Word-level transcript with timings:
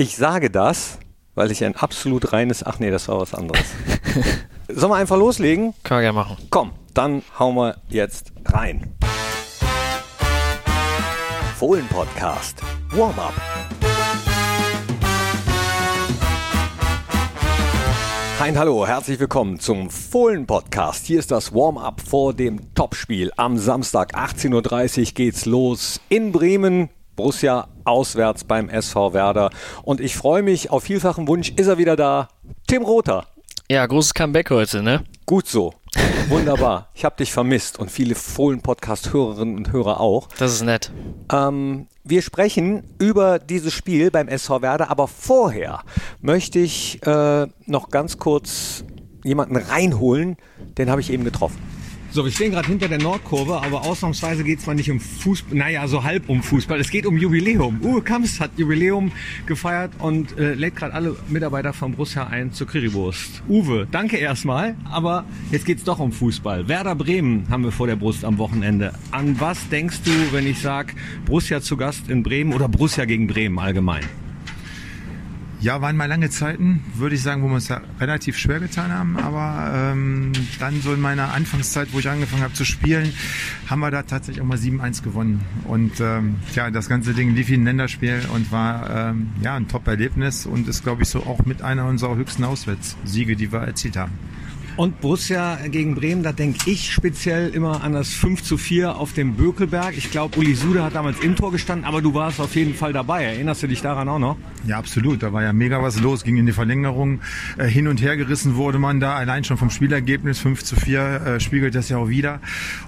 Ich 0.00 0.16
sage 0.16 0.48
das, 0.48 1.00
weil 1.34 1.50
ich 1.50 1.64
ein 1.64 1.74
absolut 1.74 2.32
reines. 2.32 2.64
Ach 2.64 2.78
nee, 2.78 2.88
das 2.88 3.08
war 3.08 3.20
was 3.20 3.34
anderes. 3.34 3.64
Sollen 4.68 4.92
wir 4.92 4.96
einfach 4.96 5.16
loslegen? 5.16 5.74
Können 5.82 5.98
wir 5.98 6.02
gerne 6.02 6.12
machen. 6.12 6.36
Komm, 6.50 6.70
dann 6.94 7.24
hauen 7.36 7.56
wir 7.56 7.78
jetzt 7.88 8.30
rein. 8.44 8.94
Fohlen 11.56 11.88
Podcast. 11.88 12.62
Warm-up. 12.92 13.34
Hein, 18.38 18.56
hallo, 18.56 18.86
herzlich 18.86 19.18
willkommen 19.18 19.58
zum 19.58 19.90
Fohlen 19.90 20.46
Podcast. 20.46 21.06
Hier 21.06 21.18
ist 21.18 21.32
das 21.32 21.52
Warm-up 21.52 22.00
vor 22.02 22.34
dem 22.34 22.72
Topspiel. 22.74 23.32
Am 23.36 23.58
Samstag 23.58 24.14
18.30 24.14 24.98
Uhr 25.00 25.04
geht's 25.14 25.44
los 25.44 26.00
in 26.08 26.30
Bremen. 26.30 26.88
Borussia 27.18 27.66
auswärts 27.84 28.44
beim 28.44 28.68
SV 28.68 29.12
Werder. 29.12 29.50
Und 29.82 30.00
ich 30.00 30.16
freue 30.16 30.42
mich, 30.42 30.70
auf 30.70 30.84
vielfachen 30.84 31.26
Wunsch 31.26 31.50
ist 31.50 31.66
er 31.66 31.76
wieder 31.76 31.96
da. 31.96 32.28
Tim 32.68 32.84
Rother. 32.84 33.26
Ja, 33.68 33.84
großes 33.84 34.14
Comeback 34.14 34.50
heute, 34.50 34.82
ne? 34.82 35.02
Gut 35.26 35.48
so. 35.48 35.74
Wunderbar. 36.28 36.90
Ich 36.94 37.04
habe 37.04 37.16
dich 37.16 37.32
vermisst 37.32 37.78
und 37.78 37.90
viele 37.90 38.14
Fohlen-Podcast-Hörerinnen 38.14 39.56
und 39.56 39.72
Hörer 39.72 40.00
auch. 40.00 40.28
Das 40.38 40.52
ist 40.52 40.62
nett. 40.62 40.92
Ähm, 41.32 41.88
wir 42.04 42.22
sprechen 42.22 42.84
über 43.00 43.40
dieses 43.40 43.74
Spiel 43.74 44.12
beim 44.12 44.28
SV 44.28 44.62
Werder, 44.62 44.88
aber 44.88 45.08
vorher 45.08 45.82
möchte 46.20 46.60
ich 46.60 47.04
äh, 47.04 47.46
noch 47.66 47.90
ganz 47.90 48.18
kurz 48.18 48.84
jemanden 49.24 49.56
reinholen, 49.56 50.36
den 50.78 50.88
habe 50.88 51.00
ich 51.00 51.10
eben 51.10 51.24
getroffen. 51.24 51.58
So, 52.18 52.24
wir 52.24 52.32
stehen 52.32 52.50
gerade 52.50 52.66
hinter 52.66 52.88
der 52.88 52.98
Nordkurve, 52.98 53.62
aber 53.62 53.82
ausnahmsweise 53.82 54.42
geht 54.42 54.58
es 54.58 54.66
mal 54.66 54.74
nicht 54.74 54.90
um 54.90 54.98
Fußball, 54.98 55.56
naja, 55.56 55.86
so 55.86 56.02
halb 56.02 56.28
um 56.28 56.42
Fußball. 56.42 56.80
Es 56.80 56.90
geht 56.90 57.06
um 57.06 57.16
Jubiläum. 57.16 57.78
Uwe 57.80 58.02
Kamps 58.02 58.40
hat 58.40 58.50
Jubiläum 58.56 59.12
gefeiert 59.46 59.92
und 60.00 60.36
äh, 60.36 60.54
lädt 60.54 60.74
gerade 60.74 60.94
alle 60.94 61.14
Mitarbeiter 61.28 61.72
von 61.72 61.92
Borussia 61.92 62.26
ein 62.26 62.52
zur 62.52 62.66
Currywurst. 62.66 63.44
Uwe, 63.48 63.86
danke 63.88 64.16
erstmal, 64.16 64.74
aber 64.90 65.26
jetzt 65.52 65.64
geht's 65.64 65.84
doch 65.84 66.00
um 66.00 66.10
Fußball. 66.10 66.66
Werder 66.66 66.96
Bremen 66.96 67.46
haben 67.50 67.62
wir 67.62 67.70
vor 67.70 67.86
der 67.86 67.94
Brust 67.94 68.24
am 68.24 68.38
Wochenende. 68.38 68.94
An 69.12 69.38
was 69.38 69.68
denkst 69.68 70.00
du, 70.04 70.10
wenn 70.32 70.48
ich 70.48 70.58
sage 70.58 70.94
Borussia 71.24 71.60
zu 71.60 71.76
Gast 71.76 72.10
in 72.10 72.24
Bremen 72.24 72.52
oder 72.52 72.66
Borussia 72.66 73.04
gegen 73.04 73.28
Bremen 73.28 73.60
allgemein? 73.60 74.02
Ja, 75.60 75.80
waren 75.82 75.96
mal 75.96 76.06
lange 76.06 76.30
Zeiten, 76.30 76.84
würde 76.94 77.16
ich 77.16 77.22
sagen, 77.22 77.42
wo 77.42 77.48
wir 77.48 77.56
es 77.56 77.66
ja 77.66 77.80
relativ 77.98 78.38
schwer 78.38 78.60
getan 78.60 78.92
haben. 78.92 79.16
Aber 79.16 79.72
ähm, 79.74 80.30
dann 80.60 80.80
so 80.80 80.94
in 80.94 81.00
meiner 81.00 81.34
Anfangszeit, 81.34 81.88
wo 81.92 81.98
ich 81.98 82.08
angefangen 82.08 82.42
habe 82.42 82.54
zu 82.54 82.64
spielen, 82.64 83.12
haben 83.66 83.80
wir 83.80 83.90
da 83.90 84.04
tatsächlich 84.04 84.40
auch 84.40 84.46
mal 84.46 84.56
7-1 84.56 85.02
gewonnen. 85.02 85.44
Und 85.64 85.98
ähm, 85.98 86.36
ja, 86.54 86.70
das 86.70 86.88
ganze 86.88 87.12
Ding 87.12 87.34
lief 87.34 87.48
wie 87.48 87.54
ein 87.54 87.64
Länderspiel 87.64 88.22
und 88.32 88.52
war 88.52 89.10
ähm, 89.10 89.30
ja 89.42 89.56
ein 89.56 89.66
Top-Erlebnis 89.66 90.46
und 90.46 90.68
ist, 90.68 90.84
glaube 90.84 91.02
ich, 91.02 91.08
so 91.08 91.24
auch 91.24 91.44
mit 91.44 91.60
einer 91.60 91.86
unserer 91.86 92.14
höchsten 92.14 92.44
Auswärtssiege, 92.44 93.34
die 93.34 93.50
wir 93.50 93.60
erzielt 93.60 93.96
haben. 93.96 94.12
Und 94.78 95.00
Borussia 95.00 95.58
gegen 95.66 95.96
Bremen, 95.96 96.22
da 96.22 96.30
denke 96.30 96.70
ich 96.70 96.92
speziell 96.92 97.48
immer 97.48 97.82
an 97.82 97.94
das 97.94 98.10
5 98.10 98.44
zu 98.44 98.56
4 98.56 98.94
auf 98.94 99.12
dem 99.12 99.34
Bökelberg. 99.34 99.98
Ich 99.98 100.12
glaube, 100.12 100.38
Uli 100.38 100.54
Sude 100.54 100.84
hat 100.84 100.94
damals 100.94 101.18
im 101.18 101.34
Tor 101.34 101.50
gestanden, 101.50 101.84
aber 101.84 102.00
du 102.00 102.14
warst 102.14 102.38
auf 102.38 102.54
jeden 102.54 102.74
Fall 102.74 102.92
dabei. 102.92 103.24
Erinnerst 103.24 103.60
du 103.64 103.66
dich 103.66 103.82
daran 103.82 104.08
auch 104.08 104.20
noch? 104.20 104.36
Ja, 104.68 104.78
absolut. 104.78 105.24
Da 105.24 105.32
war 105.32 105.42
ja 105.42 105.52
mega 105.52 105.82
was 105.82 106.00
los, 106.00 106.22
ging 106.22 106.36
in 106.36 106.46
die 106.46 106.52
Verlängerung. 106.52 107.22
Äh, 107.56 107.66
hin 107.66 107.88
und 107.88 108.00
her 108.00 108.16
gerissen 108.16 108.54
wurde 108.54 108.78
man 108.78 109.00
da, 109.00 109.16
allein 109.16 109.42
schon 109.42 109.56
vom 109.56 109.70
Spielergebnis 109.70 110.38
5 110.38 110.62
zu 110.62 110.76
4 110.76 111.00
äh, 111.00 111.40
spiegelt 111.40 111.74
das 111.74 111.88
ja 111.88 111.96
auch 111.96 112.08
wieder. 112.08 112.38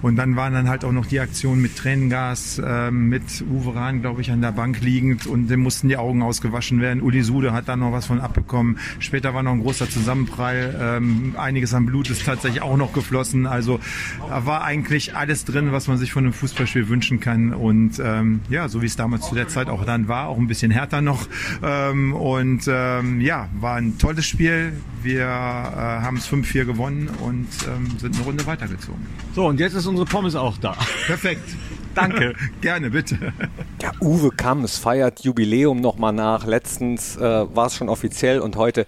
Und 0.01 0.15
dann 0.15 0.37
waren 0.37 0.53
dann 0.53 0.69
halt 0.69 0.85
auch 0.85 0.93
noch 0.93 1.07
die 1.07 1.19
Aktionen 1.19 1.61
mit 1.61 1.75
Tränengas, 1.75 2.57
äh, 2.59 2.89
mit 2.89 3.43
Uwe 3.51 3.75
Rahn, 3.75 3.99
glaube 3.99 4.21
ich, 4.21 4.31
an 4.31 4.39
der 4.39 4.53
Bank 4.53 4.79
liegend 4.79 5.27
und 5.27 5.49
dem 5.49 5.59
mussten 5.59 5.89
die 5.89 5.97
Augen 5.97 6.23
ausgewaschen 6.23 6.79
werden. 6.79 7.01
Uli 7.01 7.21
Sude 7.21 7.51
hat 7.51 7.67
da 7.67 7.75
noch 7.75 7.91
was 7.91 8.05
von 8.05 8.21
abbekommen. 8.21 8.77
Später 8.99 9.33
war 9.33 9.43
noch 9.43 9.51
ein 9.51 9.59
großer 9.59 9.89
Zusammenprall, 9.89 10.73
ähm, 10.79 11.35
einiges 11.37 11.73
an 11.73 11.80
an 11.81 11.85
Blut 11.85 12.09
ist 12.09 12.25
tatsächlich 12.25 12.61
auch 12.61 12.77
noch 12.77 12.93
geflossen. 12.93 13.47
Also 13.47 13.79
da 14.27 14.45
war 14.45 14.63
eigentlich 14.63 15.15
alles 15.15 15.45
drin, 15.45 15.71
was 15.71 15.87
man 15.87 15.97
sich 15.97 16.11
von 16.11 16.23
einem 16.23 16.33
Fußballspiel 16.33 16.87
wünschen 16.87 17.19
kann. 17.19 17.53
Und 17.53 17.99
ähm, 18.03 18.41
ja, 18.49 18.69
so 18.69 18.81
wie 18.81 18.85
es 18.85 18.95
damals 18.95 19.27
zu 19.27 19.35
der 19.35 19.47
Zeit 19.47 19.67
auch 19.67 19.85
dann 19.85 20.07
war, 20.07 20.27
auch 20.27 20.37
ein 20.37 20.47
bisschen 20.47 20.71
härter 20.71 21.01
noch. 21.01 21.27
Ähm, 21.63 22.13
und 22.13 22.63
ähm, 22.67 23.21
ja, 23.21 23.49
war 23.59 23.75
ein 23.75 23.97
tolles 23.97 24.25
Spiel. 24.25 24.73
Wir 25.01 25.23
äh, 25.23 25.27
haben 25.27 26.17
es 26.17 26.31
5-4 26.31 26.65
gewonnen 26.65 27.09
und 27.21 27.47
ähm, 27.67 27.97
sind 27.97 28.15
eine 28.15 28.23
Runde 28.23 28.45
weitergezogen. 28.45 29.01
So, 29.33 29.47
und 29.47 29.59
jetzt 29.59 29.73
ist 29.73 29.87
unsere 29.87 30.05
Pommes 30.05 30.35
auch 30.35 30.57
da. 30.57 30.77
Perfekt. 31.07 31.55
Danke. 31.95 32.33
Gerne, 32.61 32.89
bitte. 32.89 33.33
Ja, 33.81 33.91
Uwe 33.99 34.31
Kamms 34.31 34.77
feiert 34.77 35.21
Jubiläum 35.21 35.81
nochmal 35.81 36.13
nach. 36.13 36.45
Letztens 36.45 37.17
äh, 37.17 37.21
war 37.21 37.67
es 37.67 37.75
schon 37.75 37.89
offiziell 37.89 38.39
und 38.39 38.55
heute 38.55 38.85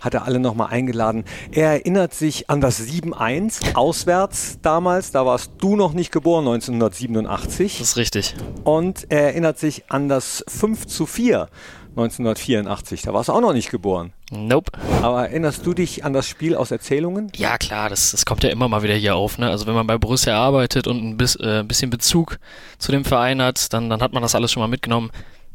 hat 0.00 0.14
er 0.14 0.24
alle 0.24 0.38
nochmal 0.38 0.68
eingeladen. 0.70 1.24
Er 1.52 1.70
erinnert 1.72 2.14
sich 2.14 2.48
an 2.48 2.60
das 2.60 2.80
7-1 2.80 3.74
auswärts 3.74 4.58
damals. 4.62 5.10
Da 5.10 5.26
warst 5.26 5.52
du 5.58 5.76
noch 5.76 5.92
nicht 5.92 6.12
geboren, 6.12 6.46
1987. 6.46 7.78
Das 7.78 7.88
ist 7.88 7.96
richtig. 7.96 8.34
Und 8.64 9.06
er 9.10 9.22
erinnert 9.22 9.58
sich 9.58 9.84
an 9.88 10.08
das 10.08 10.44
5 10.48 10.86
zu 10.86 11.06
4 11.06 11.48
1984. 11.96 13.02
Da 13.02 13.14
warst 13.14 13.30
du 13.30 13.32
auch 13.32 13.40
noch 13.40 13.54
nicht 13.54 13.70
geboren. 13.70 14.12
Nope. 14.30 14.70
Aber 15.02 15.28
erinnerst 15.28 15.64
du 15.64 15.72
dich 15.72 16.04
an 16.04 16.12
das 16.12 16.28
Spiel 16.28 16.54
aus 16.54 16.70
Erzählungen? 16.70 17.32
Ja, 17.34 17.56
klar, 17.58 17.88
das, 17.88 18.10
das 18.10 18.26
kommt 18.26 18.44
ja 18.44 18.50
immer 18.50 18.68
mal 18.68 18.82
wieder 18.82 18.94
hier 18.94 19.16
auf. 19.16 19.38
Ne? 19.38 19.48
Also 19.48 19.66
wenn 19.66 19.74
man 19.74 19.86
bei 19.86 19.96
Borussia 19.96 20.36
arbeitet 20.36 20.86
und 20.86 21.02
ein 21.02 21.16
bis, 21.16 21.36
äh, 21.36 21.64
bisschen 21.66 21.90
Bezug 21.90 22.38
zu 22.78 22.92
dem 22.92 23.04
Verein 23.04 23.40
hat, 23.40 23.72
dann, 23.72 23.88
dann 23.88 24.02
hat 24.02 24.12
man 24.12 24.22
das 24.22 24.34
alles 24.34 24.52
schon 24.52 24.60
mal 24.60 24.68
mitgenommen 24.68 25.10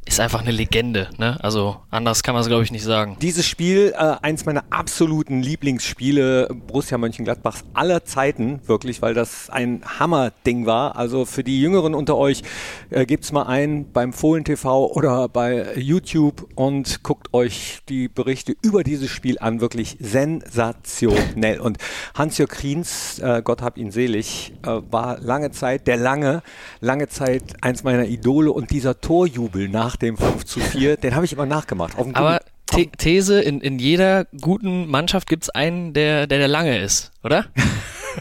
ist 0.05 0.19
einfach 0.19 0.41
eine 0.41 0.51
Legende. 0.51 1.09
Ne? 1.17 1.37
Also 1.41 1.77
anders 1.89 2.23
kann 2.23 2.33
man 2.33 2.41
es, 2.41 2.47
glaube 2.47 2.63
ich, 2.63 2.71
nicht 2.71 2.83
sagen. 2.83 3.17
Dieses 3.21 3.45
Spiel, 3.45 3.93
äh, 3.95 4.15
eins 4.21 4.45
meiner 4.45 4.65
absoluten 4.69 5.41
Lieblingsspiele 5.41 6.49
Borussia 6.67 6.97
Mönchengladbachs 6.97 7.63
aller 7.73 8.03
Zeiten, 8.03 8.59
wirklich, 8.65 9.01
weil 9.01 9.13
das 9.13 9.49
ein 9.49 9.81
Hammerding 9.99 10.65
war. 10.65 10.95
Also 10.95 11.25
für 11.25 11.43
die 11.43 11.61
Jüngeren 11.61 11.93
unter 11.93 12.17
euch, 12.17 12.41
äh, 12.89 13.05
gebt's 13.05 13.31
mal 13.31 13.43
ein 13.43 13.91
beim 13.93 14.11
Fohlen 14.11 14.43
TV 14.43 14.91
oder 14.91 15.29
bei 15.29 15.75
YouTube 15.77 16.47
und 16.55 17.03
guckt 17.03 17.33
euch 17.33 17.79
die 17.87 18.07
Berichte 18.09 18.55
über 18.61 18.83
dieses 18.83 19.09
Spiel 19.09 19.37
an. 19.39 19.61
Wirklich 19.61 19.97
sensationell. 20.01 21.59
Und 21.61 21.77
Hans-Jörg 22.15 22.49
Kriens, 22.49 23.19
äh, 23.19 23.41
Gott 23.43 23.61
hab 23.61 23.77
ihn 23.77 23.91
selig, 23.91 24.51
äh, 24.63 24.81
war 24.89 25.19
lange 25.19 25.51
Zeit, 25.51 25.87
der 25.87 25.97
lange, 25.97 26.41
lange 26.81 27.07
Zeit 27.07 27.43
eins 27.61 27.83
meiner 27.83 28.05
Idole 28.05 28.51
und 28.51 28.71
dieser 28.71 28.99
Torjubel 28.99 29.69
nach 29.69 29.90
nach 29.91 29.97
dem 29.97 30.15
5 30.15 30.45
zu 30.45 30.59
4, 30.59 30.97
den 31.03 31.15
habe 31.15 31.25
ich 31.25 31.33
immer 31.33 31.45
nachgemacht. 31.45 31.97
Aber 32.13 32.39
The 32.73 32.89
These, 32.97 33.41
in, 33.41 33.59
in 33.59 33.79
jeder 33.79 34.25
guten 34.39 34.87
Mannschaft 34.87 35.27
gibt 35.27 35.43
es 35.43 35.49
einen, 35.49 35.93
der, 35.93 36.27
der 36.27 36.39
der 36.39 36.47
Lange 36.47 36.79
ist, 36.79 37.11
oder? 37.23 37.45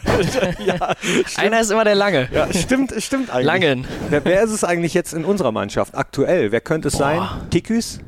ja, 0.65 0.93
Einer 1.37 1.61
ist 1.61 1.71
immer 1.71 1.85
der 1.85 1.95
Lange. 1.95 2.27
Ja, 2.33 2.51
stimmt, 2.53 2.93
stimmt 2.97 3.29
eigentlich. 3.29 3.45
Langen. 3.45 3.87
Wer, 4.09 4.25
wer, 4.25 4.43
ist 4.43 4.51
es 4.51 4.65
eigentlich 4.65 4.93
jetzt 4.93 5.13
in 5.13 5.23
unserer 5.23 5.53
Mannschaft 5.53 5.95
aktuell? 5.95 6.51
Wer 6.51 6.59
könnte 6.59 6.89
es 6.89 6.97
Boah. 6.97 6.99
sein? 7.39 7.49
Tiküs 7.49 7.99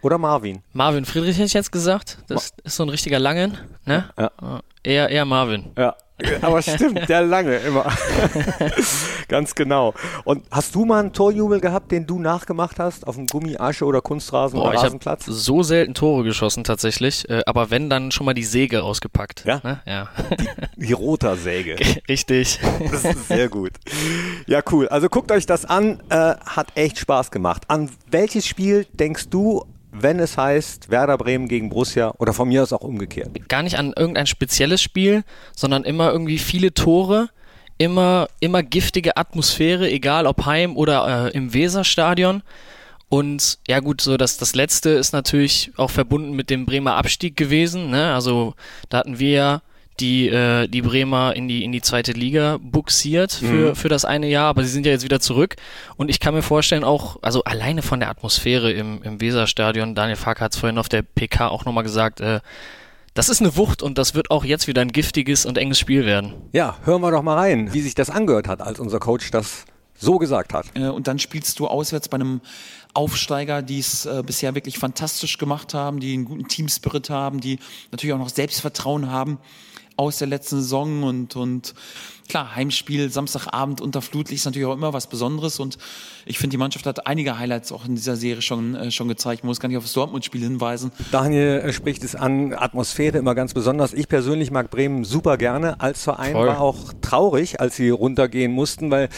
oder 0.00 0.16
Marvin? 0.16 0.62
Marvin 0.72 1.04
Friedrich 1.04 1.36
hätte 1.36 1.46
ich 1.46 1.52
jetzt 1.52 1.72
gesagt. 1.72 2.18
Das 2.28 2.52
Ma 2.52 2.62
ist 2.64 2.76
so 2.76 2.82
ein 2.84 2.88
richtiger 2.88 3.18
Langen. 3.18 3.58
Ne? 3.84 4.08
Ja. 4.18 4.60
Eher, 4.82 5.10
eher 5.10 5.26
Marvin. 5.26 5.72
Ja. 5.76 5.96
Aber 6.40 6.62
stimmt, 6.62 7.08
der 7.08 7.22
lange 7.22 7.56
immer. 7.56 7.86
Ganz 9.28 9.54
genau. 9.54 9.94
Und 10.24 10.44
hast 10.50 10.74
du 10.74 10.84
mal 10.84 11.00
einen 11.00 11.12
Torjubel 11.12 11.60
gehabt, 11.60 11.92
den 11.92 12.06
du 12.06 12.18
nachgemacht 12.18 12.78
hast 12.78 13.06
auf 13.06 13.16
dem 13.16 13.26
Gummi, 13.26 13.56
Asche 13.58 13.84
oder 13.84 14.00
Kunstrasen 14.00 14.58
Boah, 14.58 14.70
oder 14.70 14.82
Rasenplatz? 14.82 15.28
Ich 15.28 15.34
so 15.34 15.62
selten 15.62 15.94
Tore 15.94 16.24
geschossen 16.24 16.64
tatsächlich, 16.64 17.28
äh, 17.28 17.42
aber 17.46 17.70
wenn 17.70 17.90
dann 17.90 18.10
schon 18.10 18.26
mal 18.26 18.34
die 18.34 18.44
Säge 18.44 18.82
ausgepackt. 18.82 19.44
Ja, 19.46 19.60
ne? 19.62 19.80
ja. 19.86 20.08
Die, 20.76 20.86
die 20.86 20.92
roter 20.92 21.36
Säge. 21.36 21.76
Richtig. 22.08 22.60
Das 22.90 23.04
ist 23.04 23.28
sehr 23.28 23.48
gut. 23.48 23.72
Ja, 24.46 24.62
cool. 24.70 24.88
Also 24.88 25.08
guckt 25.08 25.32
euch 25.32 25.46
das 25.46 25.64
an. 25.64 26.02
Äh, 26.08 26.34
hat 26.44 26.68
echt 26.74 26.98
Spaß 26.98 27.30
gemacht. 27.30 27.64
An 27.68 27.90
welches 28.10 28.46
Spiel 28.46 28.86
denkst 28.92 29.28
du 29.30 29.64
wenn 29.92 30.20
es 30.20 30.36
heißt 30.36 30.90
Werder 30.90 31.18
Bremen 31.18 31.48
gegen 31.48 31.68
Borussia 31.68 32.12
oder 32.18 32.32
von 32.32 32.48
mir 32.48 32.62
aus 32.62 32.72
auch 32.72 32.82
umgekehrt? 32.82 33.48
Gar 33.48 33.62
nicht 33.62 33.78
an 33.78 33.92
irgendein 33.96 34.26
spezielles 34.26 34.80
Spiel, 34.80 35.24
sondern 35.56 35.84
immer 35.84 36.12
irgendwie 36.12 36.38
viele 36.38 36.72
Tore, 36.72 37.30
immer, 37.78 38.28
immer 38.40 38.62
giftige 38.62 39.16
Atmosphäre, 39.16 39.90
egal 39.90 40.26
ob 40.26 40.46
heim 40.46 40.76
oder 40.76 41.26
äh, 41.26 41.36
im 41.36 41.52
Weserstadion. 41.54 42.42
Und 43.08 43.58
ja 43.66 43.80
gut, 43.80 44.00
so 44.00 44.16
das, 44.16 44.36
das 44.36 44.54
letzte 44.54 44.90
ist 44.90 45.12
natürlich 45.12 45.72
auch 45.76 45.90
verbunden 45.90 46.32
mit 46.32 46.48
dem 46.48 46.64
Bremer 46.66 46.94
Abstieg 46.94 47.36
gewesen. 47.36 47.90
Ne? 47.90 48.14
Also 48.14 48.54
da 48.88 48.98
hatten 48.98 49.18
wir 49.18 49.30
ja 49.30 49.62
die, 50.00 50.28
äh, 50.28 50.66
die 50.66 50.82
Bremer 50.82 51.36
in 51.36 51.48
die, 51.48 51.64
in 51.64 51.72
die 51.72 51.80
zweite 51.80 52.12
Liga 52.12 52.58
buxiert 52.60 53.32
für, 53.32 53.70
mhm. 53.70 53.76
für 53.76 53.88
das 53.88 54.04
eine 54.04 54.28
Jahr, 54.28 54.48
aber 54.48 54.64
sie 54.64 54.70
sind 54.70 54.86
ja 54.86 54.92
jetzt 54.92 55.04
wieder 55.04 55.20
zurück. 55.20 55.56
Und 55.96 56.08
ich 56.08 56.20
kann 56.20 56.34
mir 56.34 56.42
vorstellen, 56.42 56.84
auch, 56.84 57.18
also 57.22 57.44
alleine 57.44 57.82
von 57.82 58.00
der 58.00 58.10
Atmosphäre 58.10 58.72
im, 58.72 59.02
im 59.02 59.20
Weserstadion, 59.20 59.94
Daniel 59.94 60.16
Fark 60.16 60.40
hat 60.40 60.52
es 60.52 60.58
vorhin 60.58 60.78
auf 60.78 60.88
der 60.88 61.02
PK 61.02 61.48
auch 61.48 61.64
nochmal 61.64 61.84
gesagt, 61.84 62.20
äh, 62.20 62.40
das 63.14 63.28
ist 63.28 63.40
eine 63.40 63.56
Wucht 63.56 63.82
und 63.82 63.98
das 63.98 64.14
wird 64.14 64.30
auch 64.30 64.44
jetzt 64.44 64.68
wieder 64.68 64.82
ein 64.82 64.92
giftiges 64.92 65.44
und 65.44 65.58
enges 65.58 65.78
Spiel 65.78 66.06
werden. 66.06 66.34
Ja, 66.52 66.78
hören 66.84 67.02
wir 67.02 67.10
doch 67.10 67.22
mal 67.22 67.36
rein, 67.36 67.72
wie 67.74 67.80
sich 67.80 67.94
das 67.94 68.08
angehört 68.08 68.48
hat, 68.48 68.60
als 68.62 68.78
unser 68.78 69.00
Coach 69.00 69.30
das 69.30 69.64
so 69.98 70.18
gesagt 70.18 70.54
hat. 70.54 70.66
Äh, 70.74 70.88
und 70.88 71.06
dann 71.06 71.18
spielst 71.18 71.58
du 71.58 71.66
auswärts 71.66 72.08
bei 72.08 72.16
einem 72.16 72.40
Aufsteiger, 72.94 73.62
die 73.62 73.78
es 73.78 74.06
äh, 74.06 74.22
bisher 74.24 74.54
wirklich 74.54 74.78
fantastisch 74.78 75.38
gemacht 75.38 75.74
haben, 75.74 76.00
die 76.00 76.14
einen 76.14 76.24
guten 76.24 76.48
Teamspirit 76.48 77.10
haben, 77.10 77.40
die 77.40 77.58
natürlich 77.92 78.14
auch 78.14 78.18
noch 78.18 78.30
Selbstvertrauen 78.30 79.10
haben 79.10 79.38
aus 80.00 80.16
der 80.16 80.28
letzten 80.28 80.56
Saison 80.56 81.02
und, 81.02 81.36
und 81.36 81.74
klar, 82.30 82.54
Heimspiel 82.54 83.10
Samstagabend 83.10 83.80
unter 83.80 84.00
Flutlicht 84.00 84.40
ist 84.40 84.44
natürlich 84.46 84.66
auch 84.66 84.74
immer 84.74 84.92
was 84.92 85.08
Besonderes 85.08 85.58
und 85.60 85.78
ich 86.24 86.38
finde, 86.38 86.54
die 86.54 86.58
Mannschaft 86.58 86.86
hat 86.86 87.06
einige 87.06 87.38
Highlights 87.38 87.72
auch 87.72 87.84
in 87.84 87.96
dieser 87.96 88.16
Serie 88.16 88.40
schon, 88.40 88.74
äh, 88.74 88.90
schon 88.90 89.08
gezeigt. 89.08 89.42
Man 89.42 89.48
muss 89.48 89.58
gar 89.58 89.68
nicht 89.68 89.78
auf 89.78 89.84
das 89.84 89.92
Dortmund-Spiel 89.94 90.42
hinweisen. 90.42 90.92
Daniel 91.10 91.60
äh, 91.60 91.72
spricht 91.72 92.04
es 92.04 92.14
an, 92.14 92.54
Atmosphäre 92.54 93.18
immer 93.18 93.34
ganz 93.34 93.52
besonders. 93.52 93.92
Ich 93.92 94.08
persönlich 94.08 94.50
mag 94.50 94.70
Bremen 94.70 95.04
super 95.04 95.36
gerne. 95.36 95.80
Als 95.80 96.04
Verein 96.04 96.32
Voll. 96.32 96.46
war 96.46 96.60
auch 96.60 96.92
traurig, 97.00 97.60
als 97.60 97.76
sie 97.76 97.90
runtergehen 97.90 98.52
mussten, 98.52 98.90
weil 98.90 99.08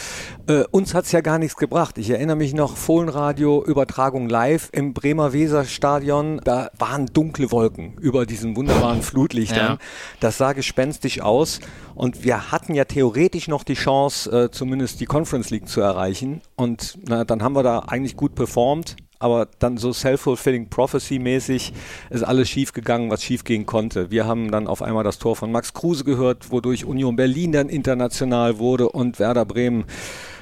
äh, 0.47 0.63
uns 0.71 0.93
hat 0.93 1.05
es 1.05 1.11
ja 1.11 1.21
gar 1.21 1.37
nichts 1.37 1.55
gebracht. 1.55 1.97
Ich 1.99 2.09
erinnere 2.09 2.35
mich 2.35 2.53
noch, 2.53 2.77
Fohlenradio, 2.77 3.63
Übertragung 3.63 4.27
live 4.27 4.69
im 4.71 4.93
Bremer 4.93 5.33
Weserstadion. 5.33 6.41
Da 6.43 6.71
waren 6.79 7.05
dunkle 7.05 7.51
Wolken 7.51 7.93
über 7.99 8.25
diesen 8.25 8.55
wunderbaren 8.55 9.03
Flutlichtern. 9.03 9.73
Ja. 9.73 9.77
Das 10.19 10.39
sah 10.39 10.53
gespenstisch 10.53 11.21
aus. 11.21 11.59
Und 11.95 12.23
wir 12.23 12.51
hatten 12.51 12.73
ja 12.73 12.85
theoretisch 12.85 13.47
noch 13.47 13.63
die 13.63 13.75
Chance, 13.75 14.45
äh, 14.45 14.51
zumindest 14.51 14.99
die 14.99 15.05
Conference 15.05 15.49
League 15.49 15.67
zu 15.67 15.81
erreichen. 15.81 16.41
Und 16.55 16.97
na, 17.07 17.23
dann 17.23 17.43
haben 17.43 17.53
wir 17.53 17.63
da 17.63 17.79
eigentlich 17.79 18.15
gut 18.15 18.35
performt. 18.35 18.95
Aber 19.19 19.47
dann 19.59 19.77
so 19.77 19.93
self-fulfilling 19.93 20.69
prophecy 20.69 21.17
mäßig 21.17 21.71
ist 22.09 22.23
alles 22.23 22.49
schief 22.49 22.73
gegangen, 22.73 23.09
was 23.09 23.23
schief 23.23 23.45
gehen 23.45 23.65
konnte. 23.65 24.11
Wir 24.11 24.25
haben 24.25 24.51
dann 24.51 24.67
auf 24.67 24.81
einmal 24.81 25.05
das 25.05 25.17
Tor 25.17 25.37
von 25.37 25.49
Max 25.49 25.71
Kruse 25.71 26.03
gehört, 26.03 26.51
wodurch 26.51 26.83
Union 26.83 27.15
Berlin 27.15 27.53
dann 27.53 27.69
international 27.69 28.59
wurde 28.59 28.89
und 28.89 29.19
Werder 29.19 29.45
Bremen 29.45 29.85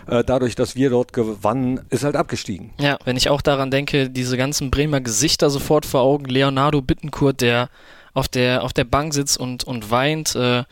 äh, 0.08 0.24
dadurch, 0.24 0.56
dass 0.56 0.76
wir 0.76 0.90
dort 0.90 1.14
gewannen, 1.14 1.82
ist 1.90 2.04
halt 2.04 2.16
abgestiegen. 2.16 2.72
Ja, 2.80 2.98
wenn 3.06 3.18
ich 3.18 3.30
auch 3.30 3.42
daran 3.42 3.70
denke, 3.72 4.10
diese 4.10 4.36
ganzen 4.36 4.72
Bremer 4.72 5.02
Gesichter 5.02 5.50
sofort 5.50 5.86
vor 5.86 6.02
Augen, 6.02 6.26
Leonardo 6.26 6.82
Bittenkurt, 6.82 7.42
der 7.42 7.70
auf 8.14 8.28
der, 8.28 8.64
auf 8.64 8.74
der 8.74 8.84
Bank 8.84 9.14
sitzt 9.14 9.40
und, 9.40 9.64
und 9.64 9.92
weint, 9.92 10.36
äh, 10.36 10.64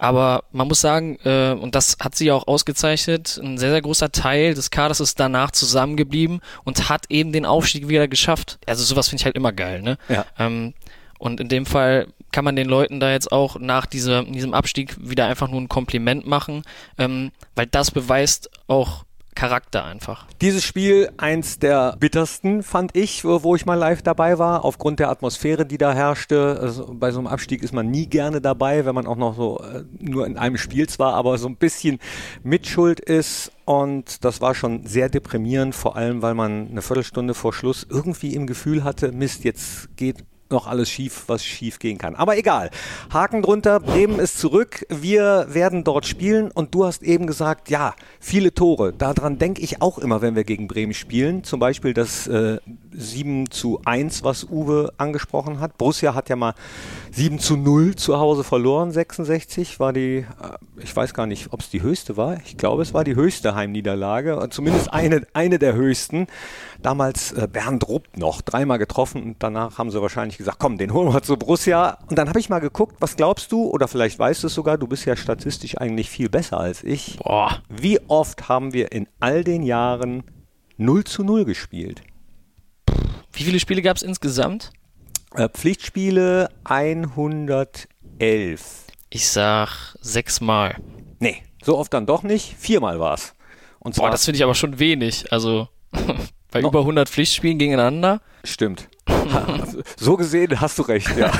aber 0.00 0.44
man 0.50 0.66
muss 0.66 0.80
sagen, 0.80 1.18
äh, 1.24 1.52
und 1.52 1.74
das 1.74 1.98
hat 2.00 2.14
sie 2.14 2.32
auch 2.32 2.48
ausgezeichnet, 2.48 3.38
ein 3.42 3.58
sehr, 3.58 3.70
sehr 3.70 3.82
großer 3.82 4.10
Teil 4.10 4.54
des 4.54 4.70
Kaders 4.70 4.98
ist 4.98 5.20
danach 5.20 5.50
zusammengeblieben 5.50 6.40
und 6.64 6.88
hat 6.88 7.04
eben 7.10 7.32
den 7.32 7.44
Aufstieg 7.44 7.86
wieder 7.86 8.08
geschafft. 8.08 8.58
Also 8.66 8.82
sowas 8.82 9.10
finde 9.10 9.20
ich 9.20 9.24
halt 9.26 9.36
immer 9.36 9.52
geil, 9.52 9.82
ne? 9.82 9.98
Ja. 10.08 10.24
Ähm, 10.38 10.72
und 11.18 11.38
in 11.38 11.50
dem 11.50 11.66
Fall 11.66 12.06
kann 12.32 12.46
man 12.46 12.56
den 12.56 12.66
Leuten 12.66 12.98
da 12.98 13.12
jetzt 13.12 13.30
auch 13.30 13.58
nach 13.58 13.84
dieser, 13.84 14.24
diesem 14.24 14.54
Abstieg 14.54 14.96
wieder 14.98 15.26
einfach 15.26 15.48
nur 15.48 15.60
ein 15.60 15.68
Kompliment 15.68 16.26
machen, 16.26 16.62
ähm, 16.96 17.30
weil 17.54 17.66
das 17.66 17.90
beweist 17.90 18.48
auch 18.68 19.04
Charakter 19.40 19.86
einfach. 19.86 20.26
Dieses 20.42 20.62
Spiel 20.62 21.10
eins 21.16 21.58
der 21.58 21.96
bittersten, 21.98 22.62
fand 22.62 22.94
ich, 22.94 23.24
wo, 23.24 23.56
ich 23.56 23.64
mal 23.64 23.74
live 23.74 24.02
dabei 24.02 24.38
war, 24.38 24.66
aufgrund 24.66 25.00
der 25.00 25.08
Atmosphäre, 25.08 25.64
die 25.64 25.78
da 25.78 25.94
herrschte. 25.94 26.58
Also 26.60 26.92
bei 26.92 27.10
so 27.10 27.20
einem 27.20 27.26
Abstieg 27.26 27.62
ist 27.62 27.72
man 27.72 27.90
nie 27.90 28.06
gerne 28.06 28.42
dabei, 28.42 28.84
wenn 28.84 28.94
man 28.94 29.06
auch 29.06 29.16
noch 29.16 29.34
so 29.34 29.58
äh, 29.60 29.84
nur 29.98 30.26
in 30.26 30.36
einem 30.36 30.58
Spiel 30.58 30.90
zwar, 30.90 31.14
aber 31.14 31.38
so 31.38 31.48
ein 31.48 31.56
bisschen 31.56 32.00
Mitschuld 32.42 33.00
ist. 33.00 33.50
Und 33.64 34.26
das 34.26 34.42
war 34.42 34.54
schon 34.54 34.84
sehr 34.84 35.08
deprimierend, 35.08 35.74
vor 35.74 35.96
allem 35.96 36.20
weil 36.20 36.34
man 36.34 36.68
eine 36.68 36.82
Viertelstunde 36.82 37.32
vor 37.32 37.54
Schluss 37.54 37.86
irgendwie 37.88 38.34
im 38.34 38.46
Gefühl 38.46 38.84
hatte, 38.84 39.10
Mist, 39.10 39.44
jetzt 39.44 39.96
geht 39.96 40.26
noch 40.50 40.66
alles 40.66 40.90
schief, 40.90 41.24
was 41.26 41.44
schief 41.44 41.78
gehen 41.78 41.98
kann. 41.98 42.14
Aber 42.14 42.36
egal. 42.36 42.70
Haken 43.12 43.42
drunter, 43.42 43.80
Bremen 43.80 44.18
ist 44.18 44.38
zurück. 44.38 44.86
Wir 44.88 45.46
werden 45.48 45.84
dort 45.84 46.06
spielen 46.06 46.50
und 46.50 46.74
du 46.74 46.84
hast 46.84 47.02
eben 47.02 47.26
gesagt, 47.26 47.70
ja, 47.70 47.94
viele 48.18 48.54
Tore. 48.54 48.92
Daran 48.92 49.38
denke 49.38 49.62
ich 49.62 49.82
auch 49.82 49.98
immer, 49.98 50.22
wenn 50.22 50.34
wir 50.34 50.44
gegen 50.44 50.68
Bremen 50.68 50.94
spielen. 50.94 51.44
Zum 51.44 51.60
Beispiel 51.60 51.94
das 51.94 52.26
äh, 52.26 52.58
7 52.92 53.50
zu 53.50 53.80
1, 53.84 54.24
was 54.24 54.44
Uwe 54.44 54.92
angesprochen 54.96 55.60
hat. 55.60 55.78
Borussia 55.78 56.14
hat 56.14 56.28
ja 56.28 56.36
mal 56.36 56.54
7 57.12 57.38
zu 57.38 57.56
0 57.56 57.96
zu 57.96 58.18
Hause 58.18 58.44
verloren, 58.44 58.90
66 58.90 59.80
war 59.80 59.92
die, 59.92 60.18
äh, 60.18 60.24
ich 60.82 60.94
weiß 60.94 61.14
gar 61.14 61.26
nicht, 61.26 61.52
ob 61.52 61.60
es 61.60 61.70
die 61.70 61.82
höchste 61.82 62.16
war. 62.16 62.38
Ich 62.44 62.56
glaube, 62.56 62.82
es 62.82 62.94
war 62.94 63.04
die 63.04 63.14
höchste 63.14 63.54
Heimniederlage, 63.54 64.48
zumindest 64.50 64.92
eine, 64.92 65.26
eine 65.32 65.58
der 65.58 65.74
höchsten. 65.74 66.26
Damals 66.82 67.32
äh, 67.32 67.48
Bernd 67.50 67.86
Rupp 67.88 68.16
noch, 68.16 68.42
dreimal 68.42 68.78
getroffen 68.78 69.22
und 69.22 69.36
danach 69.40 69.78
haben 69.78 69.90
sie 69.90 70.00
wahrscheinlich 70.00 70.38
gesagt, 70.40 70.58
komm, 70.58 70.78
den 70.78 70.92
holen 70.92 71.12
wir 71.12 71.22
zu 71.22 71.36
Borussia. 71.36 71.98
Und 72.08 72.18
dann 72.18 72.28
habe 72.28 72.40
ich 72.40 72.48
mal 72.48 72.58
geguckt, 72.60 72.96
was 73.00 73.16
glaubst 73.16 73.52
du, 73.52 73.66
oder 73.66 73.86
vielleicht 73.88 74.18
weißt 74.18 74.42
du 74.42 74.48
es 74.48 74.54
sogar, 74.54 74.78
du 74.78 74.86
bist 74.86 75.04
ja 75.04 75.14
statistisch 75.14 75.78
eigentlich 75.78 76.10
viel 76.10 76.28
besser 76.28 76.58
als 76.58 76.82
ich. 76.82 77.18
Boah. 77.18 77.62
Wie 77.68 78.00
oft 78.08 78.48
haben 78.48 78.72
wir 78.72 78.90
in 78.92 79.06
all 79.20 79.44
den 79.44 79.62
Jahren 79.62 80.24
0 80.78 81.04
zu 81.04 81.22
0 81.22 81.44
gespielt? 81.44 82.02
Wie 83.32 83.44
viele 83.44 83.60
Spiele 83.60 83.82
gab 83.82 83.96
es 83.96 84.02
insgesamt? 84.02 84.72
Äh, 85.34 85.48
Pflichtspiele 85.48 86.48
111. 86.64 87.88
Ich 89.10 89.28
sag 89.28 89.94
sechsmal. 90.00 90.76
Nee, 91.18 91.42
so 91.62 91.76
oft 91.78 91.92
dann 91.92 92.06
doch 92.06 92.22
nicht. 92.22 92.56
Viermal 92.58 92.98
war 92.98 93.14
es. 93.14 93.34
Boah, 93.96 94.10
das 94.10 94.24
finde 94.24 94.36
ich 94.38 94.42
aber 94.42 94.54
schon 94.54 94.78
wenig. 94.78 95.32
Also 95.32 95.68
bei 96.50 96.60
über 96.60 96.80
100 96.80 97.08
Pflichtspielen 97.08 97.58
gegeneinander. 97.58 98.20
Stimmt. 98.44 98.88
so 99.96 100.16
gesehen 100.16 100.60
hast 100.60 100.78
du 100.78 100.82
recht, 100.82 101.16
ja. 101.16 101.30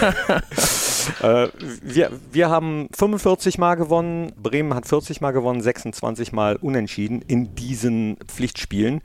äh, 1.45 1.49
wir, 1.83 2.11
wir 2.31 2.51
haben 2.51 2.89
45 2.97 3.59
Mal 3.59 3.75
gewonnen, 3.75 4.33
Bremen 4.41 4.75
hat 4.75 4.87
40 4.87 5.21
Mal 5.21 5.33
gewonnen, 5.33 5.61
26 5.61 6.33
Mal 6.33 6.57
unentschieden 6.57 7.23
in 7.23 7.55
diesen 7.55 8.17
Pflichtspielen. 8.27 9.01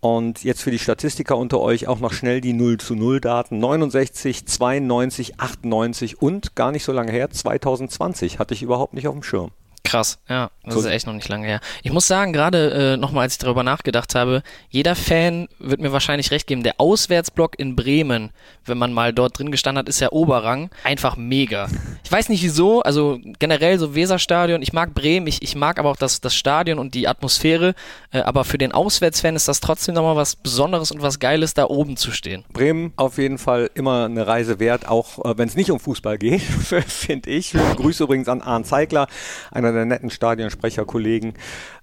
Und 0.00 0.44
jetzt 0.44 0.62
für 0.62 0.70
die 0.70 0.78
Statistiker 0.78 1.36
unter 1.36 1.60
euch 1.60 1.86
auch 1.86 2.00
noch 2.00 2.14
schnell 2.14 2.40
die 2.40 2.54
0 2.54 2.78
zu 2.78 2.94
0 2.94 3.20
Daten. 3.20 3.58
69, 3.58 4.46
92, 4.46 5.38
98 5.38 6.22
und 6.22 6.56
gar 6.56 6.72
nicht 6.72 6.84
so 6.84 6.92
lange 6.92 7.12
her, 7.12 7.28
2020 7.28 8.38
hatte 8.38 8.54
ich 8.54 8.62
überhaupt 8.62 8.94
nicht 8.94 9.08
auf 9.08 9.14
dem 9.14 9.22
Schirm. 9.22 9.50
Krass, 9.90 10.20
ja, 10.28 10.50
das 10.64 10.74
so. 10.74 10.80
ist 10.80 10.86
echt 10.86 11.08
noch 11.08 11.14
nicht 11.14 11.28
lange 11.28 11.48
her. 11.48 11.60
Ich 11.82 11.90
muss 11.90 12.06
sagen, 12.06 12.32
gerade 12.32 12.92
äh, 12.92 12.96
nochmal, 12.96 13.24
als 13.24 13.32
ich 13.32 13.38
darüber 13.38 13.64
nachgedacht 13.64 14.14
habe, 14.14 14.44
jeder 14.68 14.94
Fan 14.94 15.48
wird 15.58 15.80
mir 15.80 15.90
wahrscheinlich 15.90 16.30
recht 16.30 16.46
geben, 16.46 16.62
der 16.62 16.74
Auswärtsblock 16.78 17.58
in 17.58 17.74
Bremen, 17.74 18.30
wenn 18.66 18.78
man 18.78 18.92
mal 18.92 19.12
dort 19.12 19.36
drin 19.36 19.50
gestanden 19.50 19.80
hat, 19.80 19.88
ist 19.88 19.98
ja 19.98 20.12
Oberrang, 20.12 20.70
einfach 20.84 21.16
mega. 21.16 21.66
Ich 22.04 22.12
weiß 22.12 22.28
nicht 22.28 22.44
wieso, 22.44 22.82
also 22.82 23.18
generell 23.40 23.80
so 23.80 23.96
Weserstadion, 23.96 24.62
ich 24.62 24.72
mag 24.72 24.94
Bremen, 24.94 25.26
ich, 25.26 25.42
ich 25.42 25.56
mag 25.56 25.80
aber 25.80 25.90
auch 25.90 25.96
das, 25.96 26.20
das 26.20 26.36
Stadion 26.36 26.78
und 26.78 26.94
die 26.94 27.08
Atmosphäre, 27.08 27.74
äh, 28.12 28.20
aber 28.20 28.44
für 28.44 28.58
den 28.58 28.70
Auswärtsfan 28.70 29.34
ist 29.34 29.48
das 29.48 29.58
trotzdem 29.58 29.96
nochmal 29.96 30.14
was 30.14 30.36
Besonderes 30.36 30.92
und 30.92 31.02
was 31.02 31.18
Geiles, 31.18 31.54
da 31.54 31.64
oben 31.64 31.96
zu 31.96 32.12
stehen. 32.12 32.44
Bremen 32.52 32.92
auf 32.94 33.18
jeden 33.18 33.38
Fall 33.38 33.70
immer 33.74 34.04
eine 34.04 34.24
Reise 34.24 34.60
wert, 34.60 34.86
auch 34.86 35.18
äh, 35.24 35.36
wenn 35.36 35.48
es 35.48 35.56
nicht 35.56 35.72
um 35.72 35.80
Fußball 35.80 36.16
geht, 36.16 36.42
finde 36.86 37.30
ich. 37.30 37.54
Grüße 37.74 38.04
übrigens 38.04 38.28
an 38.28 38.40
Arne 38.40 38.64
Zeigler, 38.64 39.08
einer 39.50 39.72
der 39.72 39.79
der 39.80 39.86
netten 39.86 40.10
Stadionsprecherkollegen 40.10 41.34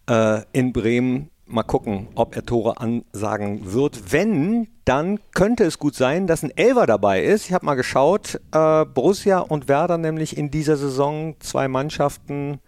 äh, 0.09 0.41
in 0.53 0.73
Bremen. 0.73 1.29
Mal 1.49 1.63
gucken, 1.63 2.09
ob 2.15 2.35
er 2.35 2.45
Tore 2.45 2.77
ansagen 2.79 3.71
wird. 3.73 4.11
Wenn, 4.11 4.67
dann 4.83 5.19
könnte 5.33 5.63
es 5.63 5.79
gut 5.79 5.95
sein, 5.95 6.27
dass 6.27 6.43
ein 6.43 6.51
Elver 6.55 6.85
dabei 6.85 7.23
ist. 7.23 7.47
Ich 7.47 7.53
habe 7.53 7.65
mal 7.65 7.75
geschaut. 7.75 8.35
Äh, 8.51 8.85
Borussia 8.85 9.39
und 9.39 9.69
Werder 9.69 9.97
nämlich 9.97 10.35
in 10.37 10.51
dieser 10.51 10.75
Saison 10.75 11.35
zwei 11.39 11.69
Mannschaften, 11.69 12.59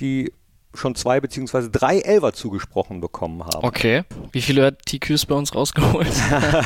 die 0.00 0.32
schon 0.76 0.94
zwei 0.94 1.20
beziehungsweise 1.20 1.70
drei 1.70 1.98
Elver 2.00 2.32
zugesprochen 2.32 3.00
bekommen 3.00 3.42
haben. 3.42 3.64
Okay. 3.64 4.04
Wie 4.32 4.42
viele 4.42 4.66
hat 4.66 4.84
TQs 4.86 5.26
bei 5.26 5.34
uns 5.34 5.54
rausgeholt? 5.54 6.12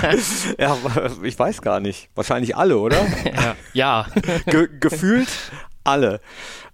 ja, 0.59 0.77
ich 1.23 1.39
weiß 1.39 1.63
gar 1.63 1.81
nicht. 1.81 2.11
Wahrscheinlich 2.15 2.57
alle, 2.57 2.79
oder? 2.79 2.99
ja. 3.25 3.57
ja. 3.73 4.07
Ge 4.47 4.69
gefühlt 4.81 5.29
alle. 5.85 6.21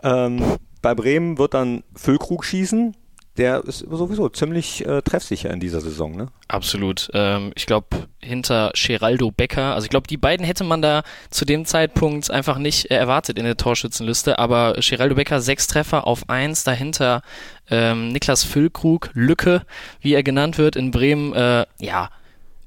Ähm, 0.02 0.42
bei 0.82 0.94
Bremen 0.94 1.38
wird 1.38 1.54
dann 1.54 1.82
Füllkrug 1.94 2.44
schießen. 2.44 2.94
Der 3.36 3.62
ist 3.64 3.80
sowieso 3.80 4.30
ziemlich 4.30 4.86
äh, 4.86 5.02
treffsicher 5.02 5.50
in 5.50 5.60
dieser 5.60 5.82
Saison, 5.82 6.16
ne? 6.16 6.28
Absolut. 6.48 7.10
Ähm, 7.12 7.52
ich 7.54 7.66
glaube, 7.66 8.08
hinter 8.22 8.72
Geraldo 8.74 9.30
Becker, 9.30 9.74
also 9.74 9.84
ich 9.84 9.90
glaube, 9.90 10.06
die 10.06 10.16
beiden 10.16 10.46
hätte 10.46 10.64
man 10.64 10.80
da 10.80 11.02
zu 11.28 11.44
dem 11.44 11.66
Zeitpunkt 11.66 12.30
einfach 12.30 12.56
nicht 12.56 12.90
äh, 12.90 12.94
erwartet 12.94 13.38
in 13.38 13.44
der 13.44 13.58
Torschützenliste, 13.58 14.38
aber 14.38 14.76
Geraldo 14.80 15.16
Becker 15.16 15.42
sechs 15.42 15.66
Treffer 15.66 16.06
auf 16.06 16.30
eins, 16.30 16.64
dahinter 16.64 17.20
ähm, 17.68 18.08
Niklas 18.08 18.42
Füllkrug, 18.42 19.10
Lücke, 19.12 19.66
wie 20.00 20.14
er 20.14 20.22
genannt 20.22 20.56
wird, 20.56 20.74
in 20.74 20.90
Bremen, 20.90 21.34
äh, 21.34 21.66
ja, 21.78 22.08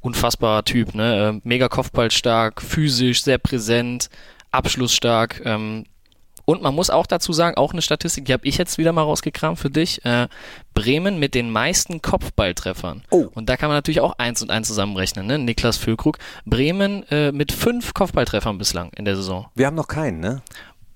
unfassbarer 0.01 0.65
Typ, 0.65 0.93
ne? 0.93 1.41
Äh, 1.43 1.47
mega 1.47 1.67
Kopfballstark, 1.67 2.61
physisch, 2.61 3.23
sehr 3.23 3.39
präsent, 3.39 4.11
abschlussstark. 4.51 5.41
Ähm, 5.45 5.85
und 6.49 6.63
man 6.63 6.73
muss 6.73 6.89
auch 6.89 7.05
dazu 7.05 7.31
sagen, 7.31 7.57
auch 7.57 7.73
eine 7.73 7.83
Statistik, 7.83 8.25
die 8.25 8.33
habe 8.33 8.47
ich 8.47 8.57
jetzt 8.57 8.79
wieder 8.79 8.91
mal 8.91 9.03
rausgekramt 9.03 9.59
für 9.59 9.69
dich. 9.69 10.03
Äh, 10.03 10.27
Bremen 10.73 11.19
mit 11.19 11.35
den 11.35 11.51
meisten 11.51 12.01
Kopfballtreffern. 12.01 13.03
Oh. 13.11 13.27
Und 13.35 13.49
da 13.49 13.55
kann 13.55 13.69
man 13.69 13.77
natürlich 13.77 14.01
auch 14.01 14.17
eins 14.17 14.41
und 14.41 14.49
eins 14.49 14.67
zusammenrechnen, 14.67 15.27
ne? 15.27 15.37
Niklas 15.37 15.77
Füllkrug. 15.77 16.17
Bremen 16.47 17.03
äh, 17.11 17.31
mit 17.31 17.51
fünf 17.51 17.93
Kopfballtreffern 17.93 18.57
bislang 18.57 18.89
in 18.95 19.05
der 19.05 19.15
Saison. 19.15 19.45
Wir 19.53 19.67
haben 19.67 19.75
noch 19.75 19.87
keinen, 19.87 20.21
ne? 20.21 20.41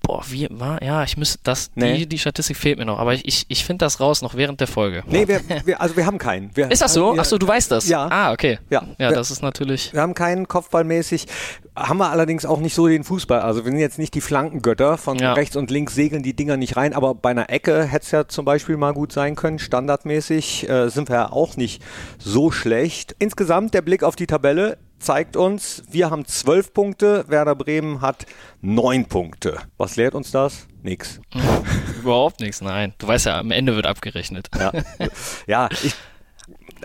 Boah, 0.06 0.22
wie 0.28 0.46
war, 0.50 0.82
ja, 0.82 1.02
ich 1.02 1.16
müsste 1.16 1.38
das, 1.44 1.70
Nee. 1.74 1.96
die, 1.98 2.06
die 2.06 2.18
Statistik 2.18 2.56
fehlt 2.58 2.78
mir 2.78 2.84
noch, 2.84 2.98
aber 2.98 3.14
ich, 3.14 3.26
ich, 3.26 3.46
ich 3.48 3.64
finde 3.64 3.84
das 3.86 4.00
raus 4.00 4.20
noch 4.20 4.34
während 4.34 4.60
der 4.60 4.66
Folge. 4.66 5.02
Nee, 5.06 5.26
wir, 5.26 5.40
wir, 5.64 5.80
also 5.80 5.96
wir 5.96 6.04
haben 6.04 6.18
keinen. 6.18 6.54
Wir, 6.54 6.70
Ist 6.70 6.82
das 6.82 6.92
so? 6.92 7.14
Wir, 7.14 7.20
Achso, 7.20 7.38
du 7.38 7.48
weißt 7.48 7.70
das? 7.70 7.88
Ja. 7.88 8.06
Ah, 8.10 8.32
okay. 8.32 8.58
Ja. 8.68 8.82
Ja, 8.98 9.08
Wir- 9.10 9.16
das 9.16 9.30
ist 9.30 9.42
natürlich. 9.42 9.92
Wir 9.94 10.02
haben 10.02 10.12
keinen 10.14 10.46
Kopfballmäßig. 10.46 11.26
Haben 11.74 11.98
wir 11.98 12.10
allerdings 12.10 12.44
auch 12.46 12.60
nicht 12.60 12.74
so 12.74 12.86
den 12.86 13.02
Fußball. 13.02 13.40
Also 13.40 13.64
wir 13.64 13.70
sind 13.72 13.80
jetzt 13.80 13.98
nicht 13.98 14.14
die 14.14 14.20
Flankengötter. 14.20 14.98
Von 14.98 15.18
Ja. 15.18 15.32
rechts 15.32 15.56
und 15.56 15.70
links 15.70 15.94
segeln 15.94 16.22
die 16.22 16.34
Dinger 16.36 16.56
nicht 16.56 16.76
rein. 16.76 16.92
Aber 16.92 17.14
bei 17.14 17.30
einer 17.30 17.48
Ecke 17.50 17.84
hätte 17.84 18.04
es 18.04 18.10
ja 18.10 18.28
zum 18.28 18.44
Beispiel 18.44 18.76
mal 18.76 18.92
gut 18.92 19.10
sein 19.12 19.34
können. 19.34 19.58
Standardmäßig 19.58 20.68
äh, 20.68 20.88
sind 20.90 21.08
wir 21.08 21.16
ja 21.16 21.32
auch 21.32 21.56
nicht 21.56 21.82
so 22.18 22.50
schlecht. 22.50 23.16
Insgesamt 23.18 23.74
der 23.74 23.82
Blick 23.82 24.02
auf 24.02 24.16
die 24.16 24.26
Tabelle 24.26 24.76
zeigt 25.04 25.36
uns, 25.36 25.82
wir 25.90 26.10
haben 26.10 26.24
zwölf 26.24 26.72
Punkte, 26.72 27.24
Werder 27.28 27.54
Bremen 27.54 28.00
hat 28.00 28.24
neun 28.62 29.04
Punkte. 29.04 29.58
Was 29.76 29.96
lehrt 29.96 30.14
uns 30.14 30.30
das? 30.30 30.66
Nix. 30.82 31.20
Überhaupt 32.00 32.40
nichts, 32.40 32.62
nein. 32.62 32.94
Du 32.98 33.06
weißt 33.06 33.26
ja, 33.26 33.38
am 33.38 33.50
Ende 33.50 33.76
wird 33.76 33.86
abgerechnet. 33.86 34.48
Ja, 34.58 34.72
ja 35.46 35.68
ich 35.82 35.94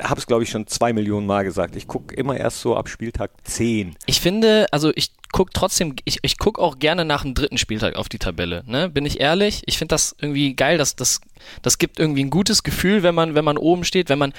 habe 0.02 0.20
es, 0.20 0.28
glaube 0.28 0.44
ich, 0.44 0.50
schon 0.50 0.68
zwei 0.68 0.92
Millionen 0.94 1.28
Mal 1.28 1.44
gesagt. 1.44 1.76
Ich 1.76 1.88
gucke 1.88 2.14
immer 2.14 2.38
erst 2.38 2.62
so 2.62 2.76
ab 2.76 2.90
Spieltag 2.90 3.32
10. 3.46 3.96
Ich 4.06 4.20
finde, 4.20 4.68
also 4.72 4.92
ich 4.96 5.12
gucke 5.32 5.52
trotzdem, 5.54 5.96
ich, 6.04 6.20
ich 6.22 6.38
gucke 6.38 6.62
auch 6.62 6.80
gerne 6.80 7.06
nach 7.06 7.22
dem 7.22 7.34
dritten 7.34 7.58
Spieltag 7.58 7.96
auf 7.96 8.10
die 8.10 8.20
Tabelle, 8.20 8.64
ne? 8.66 8.90
Bin 8.90 9.06
ich 9.06 9.20
ehrlich? 9.20 9.64
Ich 9.66 9.78
finde 9.78 9.94
das 9.94 10.16
irgendwie 10.20 10.56
geil, 10.56 10.78
dass 10.78 10.96
das, 10.96 11.22
das 11.62 11.78
gibt 11.78 12.00
irgendwie 12.00 12.24
ein 12.24 12.30
gutes 12.30 12.64
Gefühl, 12.64 13.04
wenn 13.04 13.16
man, 13.16 13.36
wenn 13.36 13.46
man 13.46 13.58
oben 13.58 13.84
steht, 13.84 14.10
wenn 14.10 14.20
man, 14.20 14.34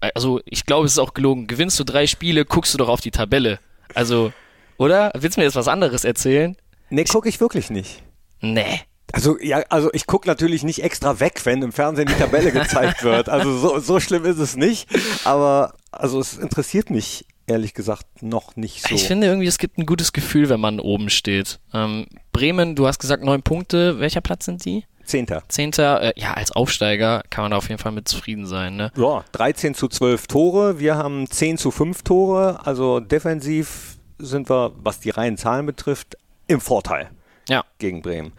also 0.00 0.40
ich 0.44 0.66
glaube, 0.66 0.86
es 0.86 0.92
ist 0.92 0.98
auch 0.98 1.14
gelogen, 1.14 1.46
gewinnst 1.46 1.78
du 1.78 1.84
drei 1.84 2.06
Spiele, 2.06 2.44
guckst 2.44 2.74
du 2.74 2.78
doch 2.78 2.88
auf 2.88 3.00
die 3.00 3.10
Tabelle. 3.10 3.58
Also, 3.94 4.32
oder? 4.76 5.10
Willst 5.16 5.36
du 5.36 5.40
mir 5.40 5.46
jetzt 5.46 5.56
was 5.56 5.68
anderes 5.68 6.04
erzählen? 6.04 6.56
Nee, 6.90 7.04
gucke 7.04 7.28
ich 7.28 7.40
wirklich 7.40 7.70
nicht. 7.70 8.02
Nee. 8.40 8.80
Also 9.12 9.38
ja, 9.40 9.62
also 9.68 9.90
ich 9.92 10.06
gucke 10.06 10.28
natürlich 10.28 10.64
nicht 10.64 10.82
extra 10.82 11.20
weg, 11.20 11.40
wenn 11.44 11.62
im 11.62 11.72
Fernsehen 11.72 12.08
die 12.08 12.14
Tabelle 12.14 12.52
gezeigt 12.52 13.02
wird. 13.04 13.28
Also 13.28 13.56
so, 13.56 13.78
so 13.78 14.00
schlimm 14.00 14.24
ist 14.24 14.38
es 14.38 14.56
nicht. 14.56 14.88
Aber 15.24 15.74
also 15.92 16.20
es 16.20 16.36
interessiert 16.36 16.90
mich 16.90 17.24
ehrlich 17.46 17.72
gesagt 17.72 18.22
noch 18.22 18.56
nicht 18.56 18.86
so. 18.86 18.94
Ich 18.94 19.04
finde 19.04 19.28
irgendwie, 19.28 19.46
es 19.46 19.58
gibt 19.58 19.78
ein 19.78 19.86
gutes 19.86 20.12
Gefühl, 20.12 20.48
wenn 20.48 20.60
man 20.60 20.80
oben 20.80 21.08
steht. 21.08 21.60
Ähm, 21.72 22.06
Bremen, 22.32 22.74
du 22.74 22.86
hast 22.86 22.98
gesagt 22.98 23.22
neun 23.22 23.42
Punkte. 23.42 24.00
Welcher 24.00 24.20
Platz 24.20 24.44
sind 24.44 24.64
die? 24.64 24.84
Zehnter. 25.06 25.42
Zehnter. 25.48 26.02
Äh, 26.02 26.12
ja, 26.16 26.34
als 26.34 26.52
Aufsteiger 26.52 27.22
kann 27.30 27.44
man 27.44 27.50
da 27.52 27.56
auf 27.58 27.68
jeden 27.68 27.80
Fall 27.80 27.92
mit 27.92 28.08
zufrieden 28.08 28.46
sein. 28.46 28.76
Ne? 28.76 28.90
Ja, 28.96 29.24
13 29.32 29.74
zu 29.74 29.88
12 29.88 30.26
Tore. 30.26 30.78
Wir 30.78 30.96
haben 30.96 31.30
10 31.30 31.58
zu 31.58 31.70
5 31.70 32.02
Tore. 32.02 32.60
Also 32.64 33.00
defensiv 33.00 33.96
sind 34.18 34.48
wir, 34.50 34.72
was 34.76 35.00
die 35.00 35.10
reinen 35.10 35.36
Zahlen 35.36 35.66
betrifft, 35.66 36.16
im 36.46 36.60
Vorteil 36.60 37.10
Ja. 37.48 37.64
gegen 37.78 38.02
Bremen. 38.02 38.32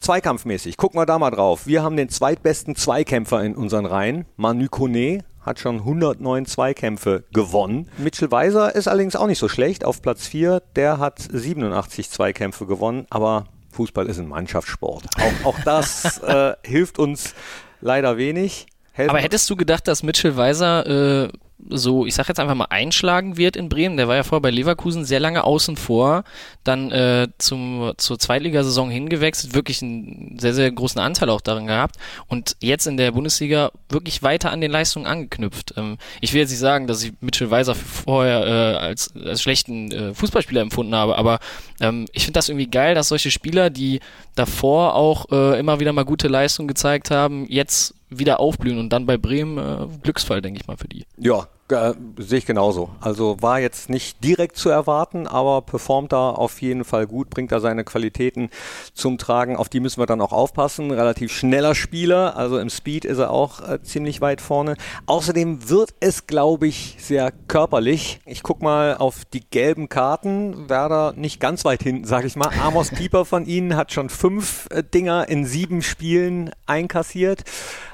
Zweikampfmäßig, 0.00 0.76
gucken 0.76 1.00
wir 1.00 1.06
da 1.06 1.18
mal 1.18 1.30
drauf. 1.30 1.66
Wir 1.66 1.82
haben 1.82 1.96
den 1.96 2.08
zweitbesten 2.08 2.76
Zweikämpfer 2.76 3.42
in 3.42 3.56
unseren 3.56 3.84
Reihen. 3.84 4.26
Manu 4.36 4.68
Kone 4.68 5.24
hat 5.40 5.58
schon 5.58 5.78
109 5.78 6.46
Zweikämpfe 6.46 7.24
gewonnen. 7.32 7.88
Mitchell 7.98 8.30
Weiser 8.30 8.74
ist 8.76 8.86
allerdings 8.86 9.16
auch 9.16 9.26
nicht 9.26 9.38
so 9.40 9.48
schlecht. 9.48 9.84
Auf 9.84 10.00
Platz 10.02 10.26
4, 10.28 10.62
der 10.76 10.98
hat 10.98 11.18
87 11.18 12.10
Zweikämpfe 12.10 12.66
gewonnen. 12.66 13.06
Aber 13.10 13.46
Fußball 13.70 14.06
ist 14.06 14.18
ein 14.18 14.28
Mannschaftssport. 14.28 15.04
Auch, 15.16 15.46
auch 15.46 15.60
das 15.64 16.18
äh, 16.22 16.54
hilft 16.64 16.98
uns 16.98 17.34
leider 17.80 18.16
wenig. 18.16 18.66
Helfen 18.92 19.10
Aber 19.10 19.20
hättest 19.20 19.48
du 19.48 19.56
gedacht, 19.56 19.86
dass 19.86 20.02
Mitchell 20.02 20.36
Weiser 20.36 21.24
äh, 21.24 21.28
so, 21.68 22.06
ich 22.06 22.14
sag 22.14 22.28
jetzt 22.28 22.40
einfach 22.40 22.54
mal, 22.54 22.66
einschlagen 22.70 23.36
wird 23.36 23.56
in 23.56 23.68
Bremen? 23.68 23.96
Der 23.96 24.08
war 24.08 24.16
ja 24.16 24.22
vorher 24.22 24.40
bei 24.40 24.50
Leverkusen 24.50 25.04
sehr 25.04 25.20
lange 25.20 25.44
außen 25.44 25.76
vor, 25.76 26.24
dann 26.64 26.90
äh, 26.92 27.28
zum, 27.38 27.92
zur 27.96 28.18
Zweitligasaison 28.18 28.90
hingewechselt, 28.90 29.54
wirklich 29.54 29.82
einen 29.82 30.38
sehr, 30.38 30.54
sehr 30.54 30.70
großen 30.70 31.00
Anteil 31.00 31.30
auch 31.30 31.40
darin 31.40 31.66
gehabt 31.66 31.96
und 32.28 32.56
jetzt 32.60 32.86
in 32.86 32.96
der 32.96 33.12
Bundesliga 33.12 33.72
wirklich 33.88 34.22
weiter 34.22 34.50
an 34.50 34.60
den 34.60 34.70
Leistungen 34.70 35.06
angeknüpft. 35.06 35.74
Ähm, 35.76 35.98
ich 36.20 36.32
will 36.32 36.40
jetzt 36.40 36.50
nicht 36.50 36.60
sagen, 36.60 36.86
dass 36.86 37.02
ich 37.02 37.12
Mitchell 37.20 37.50
Weiser 37.50 37.74
vorher 37.74 38.46
äh, 38.46 38.78
als, 38.78 39.14
als 39.16 39.42
schlechten 39.42 39.90
äh, 39.90 40.14
Fußballspieler 40.14 40.60
empfunden 40.60 40.94
habe, 40.94 41.16
aber 41.16 41.40
ähm, 41.80 42.06
ich 42.12 42.24
finde 42.24 42.38
das 42.38 42.48
irgendwie 42.48 42.70
geil, 42.70 42.94
dass 42.94 43.08
solche 43.08 43.30
Spieler, 43.30 43.70
die 43.70 44.00
davor 44.34 44.94
auch 44.94 45.30
äh, 45.32 45.58
immer 45.58 45.80
wieder 45.80 45.92
mal 45.92 46.04
gute 46.04 46.28
Leistungen 46.28 46.68
gezeigt 46.68 47.10
haben, 47.10 47.46
jetzt 47.48 47.94
wieder 48.10 48.40
aufblühen 48.40 48.78
und 48.78 48.90
dann 48.90 49.06
bei 49.06 49.16
Bremen 49.16 49.58
äh, 49.58 49.86
Glücksfall, 50.02 50.42
denke 50.42 50.60
ich 50.60 50.66
mal, 50.66 50.76
für 50.76 50.88
die. 50.88 51.04
Ja, 51.16 51.48
äh, 51.72 51.94
sehe 52.18 52.38
ich 52.38 52.46
genauso. 52.46 52.90
Also 53.00 53.36
war 53.40 53.60
jetzt 53.60 53.90
nicht 53.90 54.22
direkt 54.24 54.56
zu 54.56 54.68
erwarten, 54.68 55.26
aber 55.26 55.62
performt 55.62 56.12
da 56.12 56.30
auf 56.30 56.60
jeden 56.62 56.84
Fall 56.84 57.06
gut, 57.06 57.30
bringt 57.30 57.52
da 57.52 57.60
seine 57.60 57.84
Qualitäten 57.84 58.50
zum 58.94 59.18
Tragen. 59.18 59.56
Auf 59.56 59.68
die 59.68 59.80
müssen 59.80 60.00
wir 60.00 60.06
dann 60.06 60.20
auch 60.20 60.32
aufpassen. 60.32 60.90
Relativ 60.90 61.32
schneller 61.32 61.74
Spieler, 61.74 62.36
also 62.36 62.58
im 62.58 62.70
Speed 62.70 63.04
ist 63.04 63.18
er 63.18 63.30
auch 63.30 63.60
äh, 63.66 63.82
ziemlich 63.82 64.20
weit 64.20 64.40
vorne. 64.40 64.76
Außerdem 65.06 65.68
wird 65.68 65.94
es, 66.00 66.26
glaube 66.26 66.66
ich, 66.66 66.96
sehr 66.98 67.32
körperlich. 67.48 68.20
Ich 68.26 68.42
guck 68.42 68.62
mal 68.62 68.96
auf 68.96 69.24
die 69.24 69.40
gelben 69.40 69.88
Karten. 69.88 70.68
Werder 70.68 71.12
nicht 71.16 71.40
ganz 71.40 71.64
weit 71.64 71.82
hinten, 71.82 72.04
sage 72.04 72.26
ich 72.26 72.36
mal. 72.36 72.50
Amos 72.62 72.90
Pieper 72.90 73.24
von 73.24 73.46
Ihnen 73.46 73.76
hat 73.76 73.92
schon 73.92 74.08
fünf 74.08 74.68
äh, 74.70 74.82
Dinger 74.82 75.28
in 75.28 75.44
sieben 75.44 75.82
Spielen 75.82 76.50
einkassiert. 76.66 77.44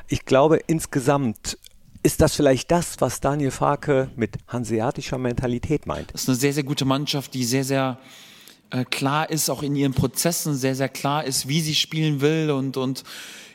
Ich 0.06 0.26
glaube, 0.26 0.60
insgesamt 0.66 1.58
ist 2.04 2.20
das 2.20 2.36
vielleicht 2.36 2.70
das, 2.70 3.00
was 3.00 3.20
Daniel 3.20 3.50
Farke 3.50 4.10
mit 4.14 4.36
hanseatischer 4.46 5.16
Mentalität 5.16 5.86
meint? 5.86 6.12
Das 6.12 6.22
ist 6.22 6.28
eine 6.28 6.36
sehr, 6.36 6.52
sehr 6.52 6.62
gute 6.62 6.84
Mannschaft, 6.84 7.32
die 7.32 7.44
sehr, 7.44 7.64
sehr 7.64 7.98
äh, 8.70 8.84
klar 8.84 9.30
ist, 9.30 9.48
auch 9.48 9.62
in 9.62 9.74
ihren 9.74 9.94
Prozessen, 9.94 10.54
sehr, 10.54 10.74
sehr 10.74 10.90
klar 10.90 11.24
ist, 11.24 11.48
wie 11.48 11.62
sie 11.62 11.74
spielen 11.74 12.20
will 12.20 12.50
und, 12.50 12.76
und 12.76 13.04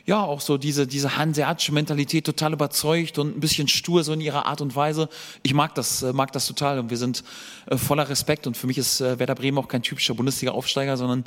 ja, 0.04 0.20
auch 0.20 0.40
so 0.40 0.58
diese, 0.58 0.88
diese 0.88 1.16
hanseatische 1.16 1.70
Mentalität 1.70 2.26
total 2.26 2.52
überzeugt 2.52 3.18
und 3.18 3.36
ein 3.36 3.40
bisschen 3.40 3.68
stur 3.68 4.02
so 4.02 4.12
in 4.12 4.20
ihrer 4.20 4.46
Art 4.46 4.60
und 4.60 4.74
Weise. 4.74 5.08
Ich 5.44 5.54
mag 5.54 5.76
das, 5.76 6.02
äh, 6.02 6.12
mag 6.12 6.32
das 6.32 6.48
total 6.48 6.80
und 6.80 6.90
wir 6.90 6.96
sind 6.96 7.22
äh, 7.66 7.76
voller 7.76 8.08
Respekt 8.08 8.48
und 8.48 8.56
für 8.56 8.66
mich 8.66 8.78
ist 8.78 9.00
äh, 9.00 9.20
Werder 9.20 9.36
Bremen 9.36 9.58
auch 9.58 9.68
kein 9.68 9.82
typischer 9.82 10.14
Bundesliga-Aufsteiger, 10.14 10.96
sondern 10.96 11.22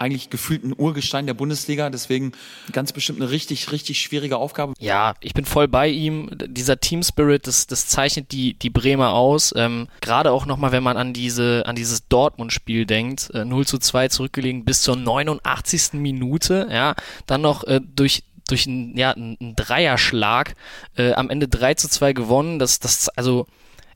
eigentlich 0.00 0.30
gefühlt 0.30 0.64
ein 0.64 0.74
Urgestein 0.76 1.26
der 1.26 1.34
Bundesliga, 1.34 1.90
deswegen 1.90 2.32
ganz 2.72 2.92
bestimmt 2.92 3.20
eine 3.20 3.30
richtig, 3.30 3.70
richtig 3.70 4.00
schwierige 4.00 4.38
Aufgabe. 4.38 4.72
Ja, 4.78 5.14
ich 5.20 5.34
bin 5.34 5.44
voll 5.44 5.68
bei 5.68 5.88
ihm. 5.88 6.30
Dieser 6.32 6.80
Team 6.80 7.02
Spirit, 7.02 7.46
das, 7.46 7.66
das 7.66 7.86
zeichnet 7.86 8.32
die, 8.32 8.54
die 8.54 8.70
Bremer 8.70 9.12
aus. 9.12 9.52
Ähm, 9.56 9.88
Gerade 10.00 10.32
auch 10.32 10.46
nochmal, 10.46 10.72
wenn 10.72 10.82
man 10.82 10.96
an 10.96 11.12
diese, 11.12 11.64
an 11.66 11.76
dieses 11.76 12.08
Dortmund-Spiel 12.08 12.86
denkt, 12.86 13.30
äh, 13.34 13.44
0 13.44 13.66
zu 13.66 13.78
2 13.78 14.08
zurückgelegen 14.08 14.64
bis 14.64 14.82
zur 14.82 14.96
89. 14.96 15.92
Minute, 15.94 16.68
ja, 16.70 16.94
dann 17.26 17.42
noch 17.42 17.64
äh, 17.64 17.80
durch 17.82 18.24
durch 18.48 18.66
einen, 18.66 18.96
ja, 18.96 19.12
einen 19.12 19.54
Dreierschlag 19.54 20.56
äh, 20.96 21.12
am 21.12 21.30
Ende 21.30 21.46
3 21.46 21.74
zu 21.74 21.88
2 21.88 22.14
gewonnen. 22.14 22.58
Das, 22.58 22.80
das, 22.80 23.08
also 23.10 23.46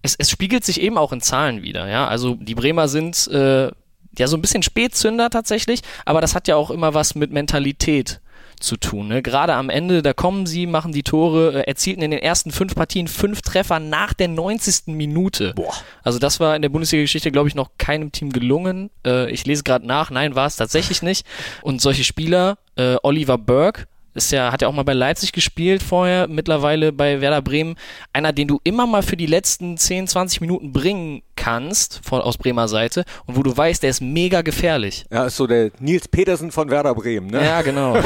es, 0.02 0.14
es 0.16 0.30
spiegelt 0.30 0.64
sich 0.64 0.80
eben 0.80 0.96
auch 0.96 1.12
in 1.12 1.20
Zahlen 1.20 1.62
wieder, 1.62 1.88
ja. 1.88 2.06
Also 2.06 2.34
die 2.34 2.54
Bremer 2.54 2.86
sind 2.86 3.26
äh, 3.28 3.72
ja 4.18 4.26
so 4.26 4.36
ein 4.36 4.42
bisschen 4.42 4.62
Spätzünder 4.62 5.30
tatsächlich, 5.30 5.80
aber 6.04 6.20
das 6.20 6.34
hat 6.34 6.48
ja 6.48 6.56
auch 6.56 6.70
immer 6.70 6.94
was 6.94 7.14
mit 7.14 7.30
Mentalität 7.32 8.20
zu 8.60 8.76
tun. 8.76 9.08
Ne? 9.08 9.22
Gerade 9.22 9.54
am 9.54 9.70
Ende, 9.70 10.02
da 10.02 10.12
kommen 10.12 10.46
sie, 10.46 10.66
machen 10.66 10.92
die 10.92 11.02
Tore, 11.02 11.60
äh, 11.60 11.68
erzielten 11.68 12.02
in 12.02 12.10
den 12.10 12.20
ersten 12.20 12.50
fünf 12.50 12.74
Partien 12.74 13.08
fünf 13.08 13.42
Treffer 13.42 13.80
nach 13.80 14.12
der 14.14 14.28
90. 14.28 14.94
Minute. 14.94 15.52
Boah. 15.54 15.74
Also 16.02 16.18
das 16.18 16.40
war 16.40 16.56
in 16.56 16.62
der 16.62 16.68
Bundesliga-Geschichte, 16.68 17.30
glaube 17.30 17.48
ich, 17.48 17.54
noch 17.54 17.70
keinem 17.78 18.12
Team 18.12 18.30
gelungen. 18.30 18.90
Äh, 19.06 19.30
ich 19.30 19.44
lese 19.46 19.62
gerade 19.62 19.86
nach, 19.86 20.10
nein, 20.10 20.34
war 20.34 20.46
es 20.46 20.56
tatsächlich 20.56 21.02
nicht. 21.02 21.26
Und 21.62 21.80
solche 21.80 22.04
Spieler, 22.04 22.58
äh, 22.76 22.96
Oliver 23.02 23.38
Burke, 23.38 23.86
ist 24.14 24.32
ja, 24.32 24.52
hat 24.52 24.62
ja 24.62 24.68
auch 24.68 24.72
mal 24.72 24.84
bei 24.84 24.92
Leipzig 24.92 25.32
gespielt 25.32 25.82
vorher, 25.82 26.28
mittlerweile 26.28 26.92
bei 26.92 27.20
Werder 27.20 27.42
Bremen. 27.42 27.76
Einer, 28.12 28.32
den 28.32 28.48
du 28.48 28.60
immer 28.64 28.86
mal 28.86 29.02
für 29.02 29.16
die 29.16 29.26
letzten 29.26 29.76
10, 29.76 30.08
20 30.08 30.40
Minuten 30.40 30.72
bringen 30.72 31.22
kannst, 31.36 32.00
von, 32.04 32.20
aus 32.20 32.38
Bremer 32.38 32.68
Seite, 32.68 33.04
und 33.26 33.36
wo 33.36 33.42
du 33.42 33.56
weißt, 33.56 33.82
der 33.82 33.90
ist 33.90 34.00
mega 34.00 34.42
gefährlich. 34.42 35.04
Ja, 35.10 35.26
ist 35.26 35.36
so 35.36 35.46
der 35.46 35.70
Nils 35.80 36.08
Petersen 36.08 36.52
von 36.52 36.70
Werder 36.70 36.94
Bremen, 36.94 37.28
ne? 37.28 37.44
Ja, 37.44 37.62
genau. 37.62 37.96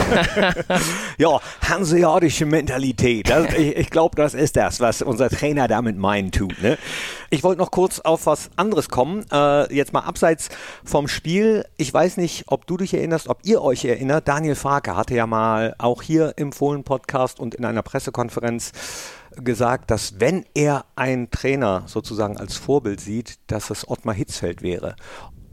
Ja, 1.19 1.41
hanseatische 1.69 2.47
Mentalität. 2.47 3.29
Das, 3.29 3.53
ich 3.55 3.77
ich 3.88 3.91
glaube, 3.91 4.17
das 4.17 4.35
ist 4.35 4.55
das, 4.57 4.81
was 4.81 5.00
unser 5.00 5.31
Trainer 5.31 5.67
damit 5.67 5.97
meinen 5.97 6.31
tut. 6.31 6.61
Ne? 6.62 6.77
Ich 7.31 7.43
wollte 7.43 7.59
noch 7.59 7.71
kurz 7.71 8.00
auf 8.00 8.27
was 8.27 8.50
anderes 8.57 8.91
kommen. 8.91 9.25
Äh, 9.33 9.75
jetzt 9.75 9.95
mal 9.95 10.00
abseits 10.00 10.50
vom 10.85 11.09
Spiel. 11.09 11.65
Ich 11.79 11.93
weiß 11.93 12.19
nicht, 12.19 12.45
ob 12.49 12.67
du 12.67 12.77
dich 12.77 12.93
erinnerst, 12.93 13.29
ob 13.29 13.38
ihr 13.45 13.62
euch 13.62 13.87
erinnert. 13.87 14.29
Daniel 14.29 14.57
Farke 14.57 14.95
hatte 14.95 15.15
ja 15.15 15.27
mal 15.27 15.75
auch 15.79 15.98
hier 16.02 16.35
im 16.37 16.52
Fohlen-Podcast 16.52 17.40
und 17.40 17.55
in 17.55 17.64
einer 17.64 17.83
Pressekonferenz 17.83 18.73
gesagt, 19.37 19.90
dass 19.90 20.21
wenn 20.21 20.45
er 20.55 20.85
einen 20.97 21.31
Trainer 21.31 21.85
sozusagen 21.87 22.37
als 22.37 22.57
Vorbild 22.57 23.00
sieht, 23.00 23.38
dass 23.47 23.71
es 23.71 23.88
Ottmar 23.88 24.14
Hitzfeld 24.14 24.62
wäre. 24.62 24.97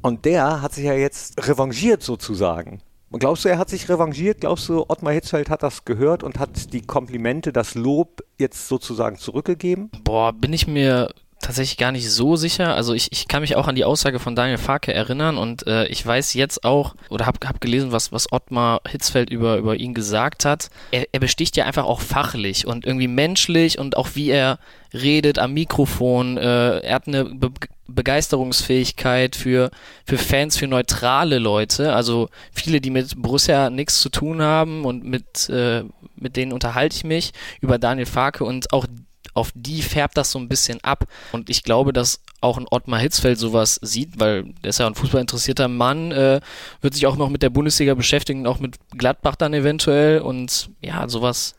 Und 0.02 0.26
der 0.26 0.62
hat 0.62 0.74
sich 0.74 0.86
ja 0.86 0.94
jetzt 0.94 1.48
revanchiert 1.48 2.04
sozusagen. 2.04 2.82
Glaubst 3.12 3.46
du, 3.46 3.50
er 3.50 3.58
hat 3.58 3.70
sich 3.70 3.88
revanchiert? 3.88 4.42
Glaubst 4.42 4.68
du, 4.68 4.86
Ottmar 4.90 5.14
Hitzfeld 5.14 5.50
hat 5.50 5.64
das 5.64 5.86
gehört 5.86 6.22
und 6.22 6.38
hat 6.38 6.74
die 6.74 6.82
Komplimente, 6.82 7.54
das 7.54 7.74
Lob 7.74 8.22
jetzt 8.38 8.68
sozusagen 8.68 9.18
zurückgegeben? 9.18 9.90
Boah, 10.04 10.34
bin 10.34 10.52
ich 10.52 10.68
mir 10.68 11.14
tatsächlich 11.46 11.78
gar 11.78 11.92
nicht 11.92 12.10
so 12.10 12.36
sicher. 12.36 12.76
Also 12.76 12.94
ich, 12.94 13.12
ich 13.12 13.28
kann 13.28 13.42
mich 13.42 13.56
auch 13.56 13.68
an 13.68 13.76
die 13.76 13.86
Aussage 13.86 14.20
von 14.20 14.36
Daniel 14.36 14.58
Farke 14.58 14.94
erinnern 14.94 15.38
und 15.38 15.68
äh, 15.68 15.86
ich 15.88 16.06
weiß 16.06 16.34
jetzt 16.34 16.64
auch 16.64 16.96
oder 17.10 17.26
habe 17.28 17.46
hab 17.48 17.62
gelesen, 17.62 17.92
was, 17.92 18.12
was 18.12 18.32
Ottmar 18.32 18.82
Hitzfeld 18.88 19.30
über, 19.30 19.58
über 19.58 19.76
ihn 19.76 19.94
gesagt 19.94 20.44
hat. 20.44 20.70
Er, 20.92 21.06
er 21.12 21.20
besticht 21.20 21.56
ja 21.56 21.66
einfach 21.66 21.86
auch 21.86 22.02
fachlich 22.02 22.66
und 22.66 22.86
irgendwie 22.86 23.08
menschlich 23.08 23.78
und 23.78 23.96
auch 23.96 24.10
wie 24.16 24.30
er 24.30 24.58
redet 24.92 25.38
am 25.38 25.54
Mikrofon. 25.54 26.38
Äh, 26.38 26.80
er 26.80 26.96
hat 26.96 27.08
eine 27.08 27.26
Be 27.26 27.52
Begeisterungsfähigkeit 27.88 29.36
für, 29.36 29.70
für 30.06 30.18
Fans, 30.18 30.58
für 30.58 30.68
neutrale 30.68 31.38
Leute. 31.38 31.94
Also 31.94 32.30
viele, 32.52 32.82
die 32.82 32.90
mit 32.90 33.22
Borussia 33.22 33.70
nichts 33.70 34.02
zu 34.02 34.10
tun 34.10 34.42
haben 34.42 34.86
und 34.86 35.04
mit, 35.04 35.48
äh, 35.50 35.84
mit 36.16 36.36
denen 36.36 36.52
unterhalte 36.52 36.96
ich 36.96 37.04
mich 37.04 37.32
über 37.62 37.78
Daniel 37.78 38.08
Farke 38.08 38.44
und 38.44 38.74
auch 38.74 38.88
auf 39.36 39.52
die 39.54 39.82
färbt 39.82 40.18
das 40.18 40.32
so 40.32 40.40
ein 40.40 40.48
bisschen 40.48 40.84
ab. 40.84 41.06
Und 41.32 41.50
ich 41.50 41.62
glaube, 41.62 41.94
dass 41.94 42.22
auch 42.42 42.58
ein 42.58 42.66
Ottmar 42.72 43.00
Hitzfeld 43.00 43.38
sowas 43.38 43.80
sieht, 43.82 44.20
weil 44.20 44.46
der 44.64 44.70
ist 44.70 44.80
ja 44.80 44.88
ein 44.88 44.96
fußballinteressierter 44.96 45.68
Mann, 45.68 46.12
äh, 46.12 46.40
wird 46.82 46.94
sich 46.94 47.06
auch 47.06 47.18
noch 47.18 47.30
mit 47.30 47.44
der 47.44 47.50
Bundesliga 47.50 47.94
beschäftigen, 47.94 48.48
auch 48.48 48.60
mit 48.60 48.78
Gladbach 48.98 49.36
dann 49.36 49.54
eventuell 49.54 50.22
und 50.22 50.70
ja, 50.82 51.08
sowas 51.08 51.56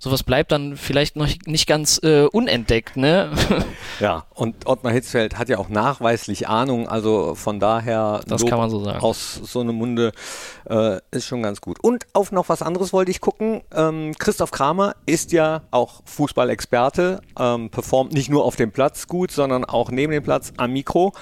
sowas 0.00 0.22
bleibt 0.22 0.50
dann 0.50 0.76
vielleicht 0.76 1.14
noch 1.14 1.28
nicht 1.44 1.66
ganz 1.66 2.00
äh, 2.02 2.24
unentdeckt, 2.24 2.96
ne? 2.96 3.30
ja, 4.00 4.24
und 4.34 4.66
Ottmar 4.66 4.92
Hitzfeld 4.92 5.38
hat 5.38 5.50
ja 5.50 5.58
auch 5.58 5.68
nachweislich 5.68 6.48
Ahnung, 6.48 6.88
also 6.88 7.34
von 7.34 7.60
daher 7.60 8.22
das 8.26 8.44
kann 8.46 8.58
man 8.58 8.70
so 8.70 8.82
sagen. 8.82 9.00
aus 9.00 9.34
so 9.34 9.60
einem 9.60 9.76
Munde 9.76 10.12
äh, 10.68 10.98
ist 11.10 11.26
schon 11.26 11.42
ganz 11.42 11.60
gut. 11.60 11.78
Und 11.82 12.06
auf 12.14 12.32
noch 12.32 12.48
was 12.48 12.62
anderes 12.62 12.94
wollte 12.94 13.10
ich 13.10 13.20
gucken. 13.20 13.60
Ähm, 13.74 14.14
Christoph 14.18 14.50
Kramer 14.50 14.96
ist 15.04 15.32
ja 15.32 15.62
auch 15.70 16.00
Fußballexperte, 16.06 17.20
ähm, 17.38 17.68
performt 17.68 18.14
nicht 18.14 18.30
nur 18.30 18.44
auf 18.44 18.56
dem 18.56 18.72
Platz 18.72 19.06
gut, 19.06 19.30
sondern 19.30 19.66
auch 19.66 19.90
neben 19.90 20.12
dem 20.12 20.22
Platz 20.22 20.54
am 20.56 20.72
Mikro. 20.72 21.12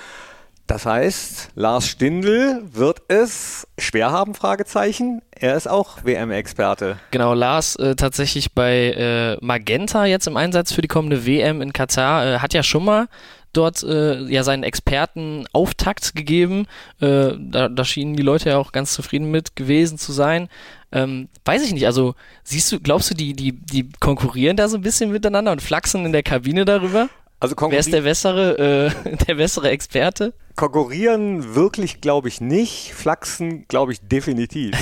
Das 0.68 0.84
heißt, 0.84 1.52
Lars 1.54 1.88
Stindl 1.88 2.62
wird 2.70 3.00
es 3.08 3.66
schwer 3.78 4.10
haben, 4.10 4.34
Fragezeichen. 4.34 5.22
Er 5.30 5.56
ist 5.56 5.66
auch 5.66 6.04
WM-Experte. 6.04 6.98
Genau, 7.10 7.32
Lars 7.32 7.74
äh, 7.76 7.96
tatsächlich 7.96 8.52
bei 8.52 8.90
äh, 8.90 9.38
Magenta 9.44 10.04
jetzt 10.04 10.26
im 10.26 10.36
Einsatz 10.36 10.72
für 10.72 10.82
die 10.82 10.88
kommende 10.88 11.24
WM 11.24 11.62
in 11.62 11.72
Katar. 11.72 12.26
Äh, 12.26 12.38
hat 12.40 12.52
ja 12.52 12.62
schon 12.62 12.84
mal 12.84 13.08
dort 13.54 13.82
äh, 13.82 14.20
ja 14.24 14.44
seinen 14.44 14.62
Experten 14.62 15.46
Auftakt 15.54 16.14
gegeben. 16.14 16.66
Äh, 17.00 17.30
da, 17.38 17.70
da 17.70 17.84
schienen 17.86 18.14
die 18.14 18.22
Leute 18.22 18.50
ja 18.50 18.58
auch 18.58 18.70
ganz 18.70 18.92
zufrieden 18.92 19.30
mit 19.30 19.56
gewesen 19.56 19.96
zu 19.96 20.12
sein. 20.12 20.50
Ähm, 20.92 21.30
weiß 21.46 21.64
ich 21.64 21.72
nicht, 21.72 21.86
also 21.86 22.14
siehst 22.44 22.70
du, 22.70 22.78
glaubst 22.78 23.10
du, 23.10 23.14
die, 23.14 23.32
die, 23.32 23.52
die 23.52 23.88
konkurrieren 24.00 24.58
da 24.58 24.68
so 24.68 24.76
ein 24.76 24.82
bisschen 24.82 25.12
miteinander 25.12 25.50
und 25.50 25.62
flachsen 25.62 26.04
in 26.04 26.12
der 26.12 26.22
Kabine 26.22 26.66
darüber? 26.66 27.08
Also 27.40 27.56
Wer 27.58 27.78
ist 27.78 27.92
der 27.92 28.02
bessere, 28.02 28.92
äh, 29.06 29.16
der 29.26 29.36
bessere 29.36 29.70
Experte? 29.70 30.34
Konkurrieren 30.58 31.54
wirklich, 31.54 32.00
glaube 32.00 32.26
ich, 32.26 32.40
nicht. 32.40 32.92
Flachsen, 32.92 33.68
glaube 33.68 33.92
ich, 33.92 34.00
definitiv. 34.00 34.74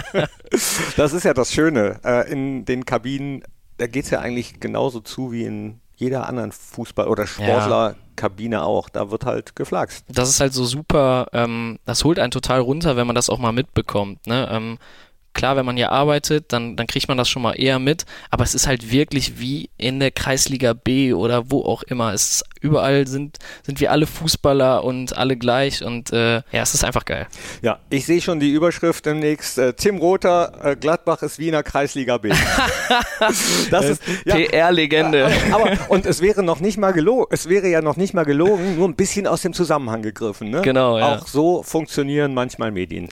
das 0.96 1.12
ist 1.12 1.24
ja 1.24 1.34
das 1.34 1.52
Schöne. 1.52 1.98
Äh, 2.04 2.30
in 2.30 2.64
den 2.64 2.86
Kabinen, 2.86 3.42
da 3.78 3.88
geht 3.88 4.04
es 4.04 4.10
ja 4.10 4.20
eigentlich 4.20 4.60
genauso 4.60 5.00
zu 5.00 5.32
wie 5.32 5.42
in 5.42 5.80
jeder 5.96 6.28
anderen 6.28 6.52
Fußball- 6.52 7.08
oder 7.08 7.26
Sportlerkabine 7.26 8.56
ja. 8.56 8.62
auch. 8.62 8.88
Da 8.88 9.10
wird 9.10 9.26
halt 9.26 9.56
geflaxt. 9.56 10.04
Das 10.08 10.28
ist 10.28 10.38
halt 10.38 10.52
so 10.52 10.64
super, 10.64 11.26
ähm, 11.32 11.80
das 11.84 12.04
holt 12.04 12.20
einen 12.20 12.30
total 12.30 12.60
runter, 12.60 12.94
wenn 12.94 13.08
man 13.08 13.16
das 13.16 13.28
auch 13.28 13.38
mal 13.38 13.50
mitbekommt. 13.50 14.24
Ne? 14.28 14.48
Ähm, 14.52 14.78
Klar, 15.34 15.56
wenn 15.56 15.64
man 15.64 15.76
hier 15.76 15.92
arbeitet, 15.92 16.52
dann, 16.52 16.76
dann 16.76 16.86
kriegt 16.86 17.08
man 17.08 17.16
das 17.16 17.28
schon 17.28 17.42
mal 17.42 17.52
eher 17.52 17.78
mit, 17.78 18.04
aber 18.30 18.44
es 18.44 18.54
ist 18.54 18.66
halt 18.66 18.90
wirklich 18.90 19.38
wie 19.38 19.70
in 19.78 19.98
der 19.98 20.10
Kreisliga 20.10 20.72
B 20.74 21.12
oder 21.14 21.50
wo 21.50 21.62
auch 21.62 21.82
immer. 21.82 22.12
Es 22.12 22.30
ist, 22.30 22.44
überall 22.60 23.06
sind, 23.06 23.38
sind 23.64 23.80
wir 23.80 23.90
alle 23.90 24.06
Fußballer 24.06 24.84
und 24.84 25.16
alle 25.16 25.36
gleich 25.36 25.84
und 25.84 26.12
äh, 26.12 26.36
ja, 26.36 26.62
es 26.62 26.74
ist 26.74 26.84
einfach 26.84 27.04
geil. 27.04 27.26
Ja, 27.62 27.78
ich 27.90 28.06
sehe 28.06 28.20
schon 28.20 28.40
die 28.40 28.50
Überschrift 28.50 29.06
demnächst. 29.06 29.58
Äh, 29.58 29.72
Tim 29.74 29.98
Rother, 29.98 30.52
äh, 30.62 30.76
Gladbach 30.76 31.22
ist 31.22 31.38
Wiener 31.38 31.62
Kreisliga 31.62 32.18
B. 32.18 32.28
das 33.70 33.84
ist 33.84 34.02
ja, 34.24 34.36
PR-Legende. 34.36 35.30
Aber, 35.50 35.70
aber, 35.70 35.90
und 35.90 36.06
es 36.06 36.20
wäre 36.20 36.42
noch 36.42 36.60
nicht 36.60 36.78
mal 36.78 36.92
gelogen, 36.92 37.26
es 37.30 37.48
wäre 37.48 37.68
ja 37.68 37.80
noch 37.80 37.96
nicht 37.96 38.14
mal 38.14 38.24
gelogen, 38.24 38.76
nur 38.76 38.88
ein 38.88 38.94
bisschen 38.94 39.26
aus 39.26 39.42
dem 39.42 39.52
Zusammenhang 39.52 40.02
gegriffen. 40.02 40.50
Ne? 40.50 40.62
Genau, 40.62 40.98
ja. 40.98 41.16
Auch 41.16 41.26
so 41.26 41.62
funktionieren 41.62 42.34
manchmal 42.34 42.70
Medien. 42.70 43.08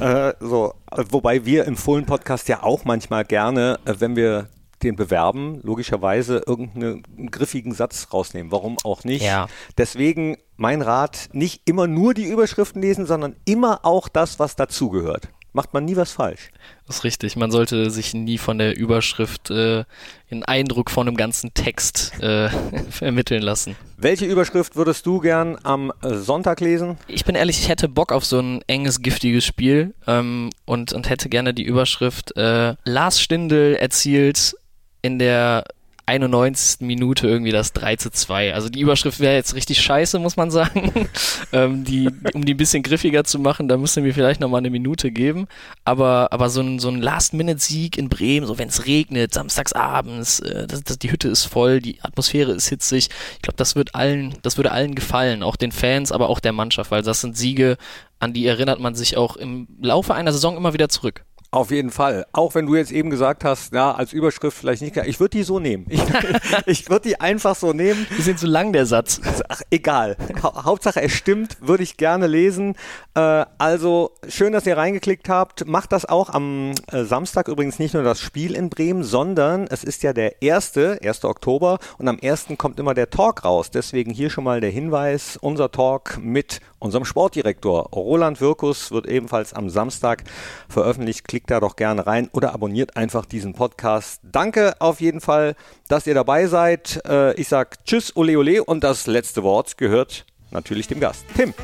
Äh, 0.00 0.34
so, 0.40 0.74
wobei 1.10 1.44
wir 1.44 1.64
im 1.64 1.76
Fohlen-Podcast 1.76 2.48
ja 2.48 2.62
auch 2.62 2.84
manchmal 2.84 3.24
gerne, 3.24 3.78
äh, 3.84 3.94
wenn 3.98 4.16
wir 4.16 4.48
den 4.82 4.96
bewerben, 4.96 5.60
logischerweise 5.62 6.42
irgendeinen 6.46 7.02
griffigen 7.30 7.72
Satz 7.72 8.08
rausnehmen. 8.12 8.50
Warum 8.50 8.78
auch 8.82 9.04
nicht? 9.04 9.22
Ja. 9.22 9.46
Deswegen 9.76 10.38
mein 10.56 10.80
Rat, 10.80 11.28
nicht 11.32 11.68
immer 11.68 11.86
nur 11.86 12.14
die 12.14 12.24
Überschriften 12.24 12.80
lesen, 12.80 13.04
sondern 13.04 13.36
immer 13.44 13.84
auch 13.84 14.08
das, 14.08 14.38
was 14.38 14.56
dazugehört 14.56 15.28
macht 15.52 15.74
man 15.74 15.84
nie 15.84 15.96
was 15.96 16.12
falsch. 16.12 16.50
Das 16.90 16.96
ist 16.96 17.04
richtig. 17.04 17.36
Man 17.36 17.52
sollte 17.52 17.88
sich 17.88 18.14
nie 18.14 18.36
von 18.36 18.58
der 18.58 18.76
Überschrift 18.76 19.48
äh, 19.48 19.84
einen 20.28 20.42
Eindruck 20.42 20.90
von 20.90 21.06
einem 21.06 21.16
ganzen 21.16 21.54
Text 21.54 22.20
äh, 22.20 22.48
vermitteln 22.90 23.42
lassen. 23.42 23.76
Welche 23.96 24.26
Überschrift 24.26 24.74
würdest 24.74 25.06
du 25.06 25.20
gern 25.20 25.56
am 25.62 25.92
Sonntag 26.02 26.58
lesen? 26.58 26.98
Ich 27.06 27.24
bin 27.24 27.36
ehrlich, 27.36 27.60
ich 27.60 27.68
hätte 27.68 27.88
Bock 27.88 28.10
auf 28.10 28.24
so 28.24 28.40
ein 28.40 28.62
enges, 28.66 29.02
giftiges 29.02 29.44
Spiel 29.44 29.94
ähm, 30.08 30.50
und, 30.64 30.92
und 30.92 31.08
hätte 31.08 31.28
gerne 31.28 31.54
die 31.54 31.62
Überschrift 31.62 32.36
äh, 32.36 32.74
Lars 32.82 33.20
Stindl 33.20 33.76
erzielt 33.76 34.56
in 35.00 35.20
der 35.20 35.66
91. 36.10 36.80
Minute 36.80 37.28
irgendwie 37.28 37.52
das 37.52 37.72
3 37.72 37.96
zu 37.96 38.10
2. 38.10 38.52
Also 38.52 38.68
die 38.68 38.80
Überschrift 38.80 39.20
wäre 39.20 39.34
jetzt 39.34 39.54
richtig 39.54 39.80
scheiße, 39.80 40.18
muss 40.18 40.36
man 40.36 40.50
sagen. 40.50 41.08
ähm, 41.52 41.84
die, 41.84 42.08
um 42.34 42.44
die 42.44 42.54
ein 42.54 42.56
bisschen 42.56 42.82
griffiger 42.82 43.22
zu 43.24 43.38
machen, 43.38 43.68
da 43.68 43.76
müssen 43.76 44.02
wir 44.04 44.12
vielleicht 44.12 44.40
nochmal 44.40 44.58
eine 44.58 44.70
Minute 44.70 45.12
geben. 45.12 45.46
Aber, 45.84 46.32
aber 46.32 46.50
so 46.50 46.60
ein, 46.62 46.80
so 46.80 46.88
ein 46.88 47.00
Last-Minute-Sieg 47.00 47.96
in 47.96 48.08
Bremen, 48.08 48.46
so 48.46 48.58
wenn 48.58 48.68
es 48.68 48.86
regnet, 48.86 49.34
samstagsabends, 49.34 50.40
äh, 50.40 50.66
das, 50.66 50.82
das, 50.82 50.98
die 50.98 51.12
Hütte 51.12 51.28
ist 51.28 51.44
voll, 51.44 51.80
die 51.80 52.00
Atmosphäre 52.02 52.52
ist 52.52 52.68
hitzig. 52.68 53.08
Ich 53.36 53.42
glaube, 53.42 53.56
das 53.56 53.76
wird 53.76 53.94
allen, 53.94 54.34
das 54.42 54.56
würde 54.56 54.72
allen 54.72 54.96
gefallen, 54.96 55.42
auch 55.44 55.56
den 55.56 55.72
Fans, 55.72 56.10
aber 56.10 56.28
auch 56.28 56.40
der 56.40 56.52
Mannschaft, 56.52 56.90
weil 56.90 57.02
das 57.02 57.20
sind 57.20 57.36
Siege, 57.36 57.76
an 58.18 58.32
die 58.32 58.46
erinnert 58.46 58.80
man 58.80 58.94
sich 58.94 59.16
auch 59.16 59.36
im 59.36 59.68
Laufe 59.80 60.14
einer 60.14 60.32
Saison 60.32 60.56
immer 60.56 60.74
wieder 60.74 60.88
zurück. 60.88 61.24
Auf 61.52 61.72
jeden 61.72 61.90
Fall. 61.90 62.26
Auch 62.32 62.54
wenn 62.54 62.66
du 62.66 62.76
jetzt 62.76 62.92
eben 62.92 63.10
gesagt 63.10 63.42
hast, 63.42 63.72
ja, 63.72 63.90
als 63.90 64.12
Überschrift 64.12 64.56
vielleicht 64.56 64.82
nicht. 64.82 64.96
Ich 64.96 65.18
würde 65.18 65.36
die 65.36 65.42
so 65.42 65.58
nehmen. 65.58 65.84
Ich, 65.88 66.00
ich 66.66 66.88
würde 66.88 67.08
die 67.08 67.20
einfach 67.20 67.56
so 67.56 67.72
nehmen. 67.72 68.06
Die 68.16 68.22
sind 68.22 68.38
zu 68.38 68.46
lang, 68.46 68.72
der 68.72 68.86
Satz. 68.86 69.20
Ach, 69.48 69.60
egal. 69.68 70.16
Ha 70.44 70.64
Hauptsache, 70.64 71.02
es 71.02 71.12
stimmt, 71.12 71.56
würde 71.60 71.82
ich 71.82 71.96
gerne 71.96 72.28
lesen. 72.28 72.76
Äh, 73.14 73.46
also, 73.58 74.12
schön, 74.28 74.52
dass 74.52 74.64
ihr 74.64 74.76
reingeklickt 74.76 75.28
habt. 75.28 75.66
Macht 75.66 75.90
das 75.90 76.04
auch 76.04 76.30
am 76.30 76.72
äh, 76.92 77.02
Samstag 77.02 77.48
übrigens 77.48 77.80
nicht 77.80 77.94
nur 77.94 78.04
das 78.04 78.20
Spiel 78.20 78.54
in 78.54 78.70
Bremen, 78.70 79.02
sondern 79.02 79.66
es 79.66 79.82
ist 79.82 80.04
ja 80.04 80.12
der 80.12 80.42
erste, 80.42 81.00
1. 81.02 81.24
Oktober 81.24 81.80
und 81.98 82.06
am 82.06 82.18
1. 82.22 82.46
kommt 82.58 82.78
immer 82.78 82.94
der 82.94 83.10
Talk 83.10 83.44
raus. 83.44 83.72
Deswegen 83.72 84.12
hier 84.12 84.30
schon 84.30 84.44
mal 84.44 84.60
der 84.60 84.70
Hinweis, 84.70 85.36
unser 85.36 85.72
Talk 85.72 86.18
mit 86.22 86.60
unserem 86.80 87.04
Sportdirektor 87.04 87.90
Roland 87.92 88.40
Wirkus 88.40 88.90
wird 88.90 89.06
ebenfalls 89.06 89.52
am 89.52 89.70
Samstag 89.70 90.24
veröffentlicht. 90.68 91.28
Klickt 91.28 91.50
da 91.50 91.60
doch 91.60 91.76
gerne 91.76 92.06
rein 92.06 92.28
oder 92.32 92.52
abonniert 92.52 92.96
einfach 92.96 93.26
diesen 93.26 93.54
Podcast. 93.54 94.20
Danke 94.24 94.74
auf 94.80 95.00
jeden 95.00 95.20
Fall, 95.20 95.54
dass 95.88 96.06
ihr 96.06 96.14
dabei 96.14 96.46
seid. 96.46 97.00
Äh, 97.06 97.34
ich 97.34 97.48
sag 97.48 97.84
Tschüss, 97.84 98.16
ole 98.16 98.36
ole 98.36 98.64
und 98.64 98.82
das 98.82 99.06
letzte 99.06 99.42
Wort 99.42 99.76
gehört 99.76 100.26
natürlich 100.50 100.88
dem 100.88 100.98
Gast. 101.00 101.24
Tim. 101.36 101.54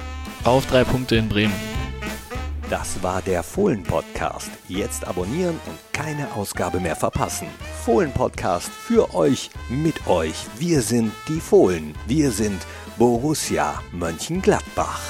Auf 0.45 0.67
drei 0.67 0.85
Punkte 0.85 1.17
in 1.17 1.29
Bremen. 1.29 1.55
Das 2.69 3.01
war 3.01 3.23
der 3.23 3.45
Fohlen-Podcast. 3.45 4.51
Jetzt 4.67 5.07
abonnieren 5.07 5.61
und 5.67 5.79
keine 5.93 6.33
Ausgabe 6.35 6.81
mehr 6.81 6.97
verpassen. 6.97 7.47
Fohlen-Podcast 7.85 8.69
für 8.69 9.15
euch, 9.15 9.51
mit 9.69 10.09
euch. 10.09 10.35
Wir 10.59 10.83
sind 10.83 11.13
die 11.29 11.39
Fohlen. 11.39 11.95
Wir 12.09 12.33
sind 12.33 12.61
Borussia 12.99 13.83
Mönchengladbach. 13.93 15.01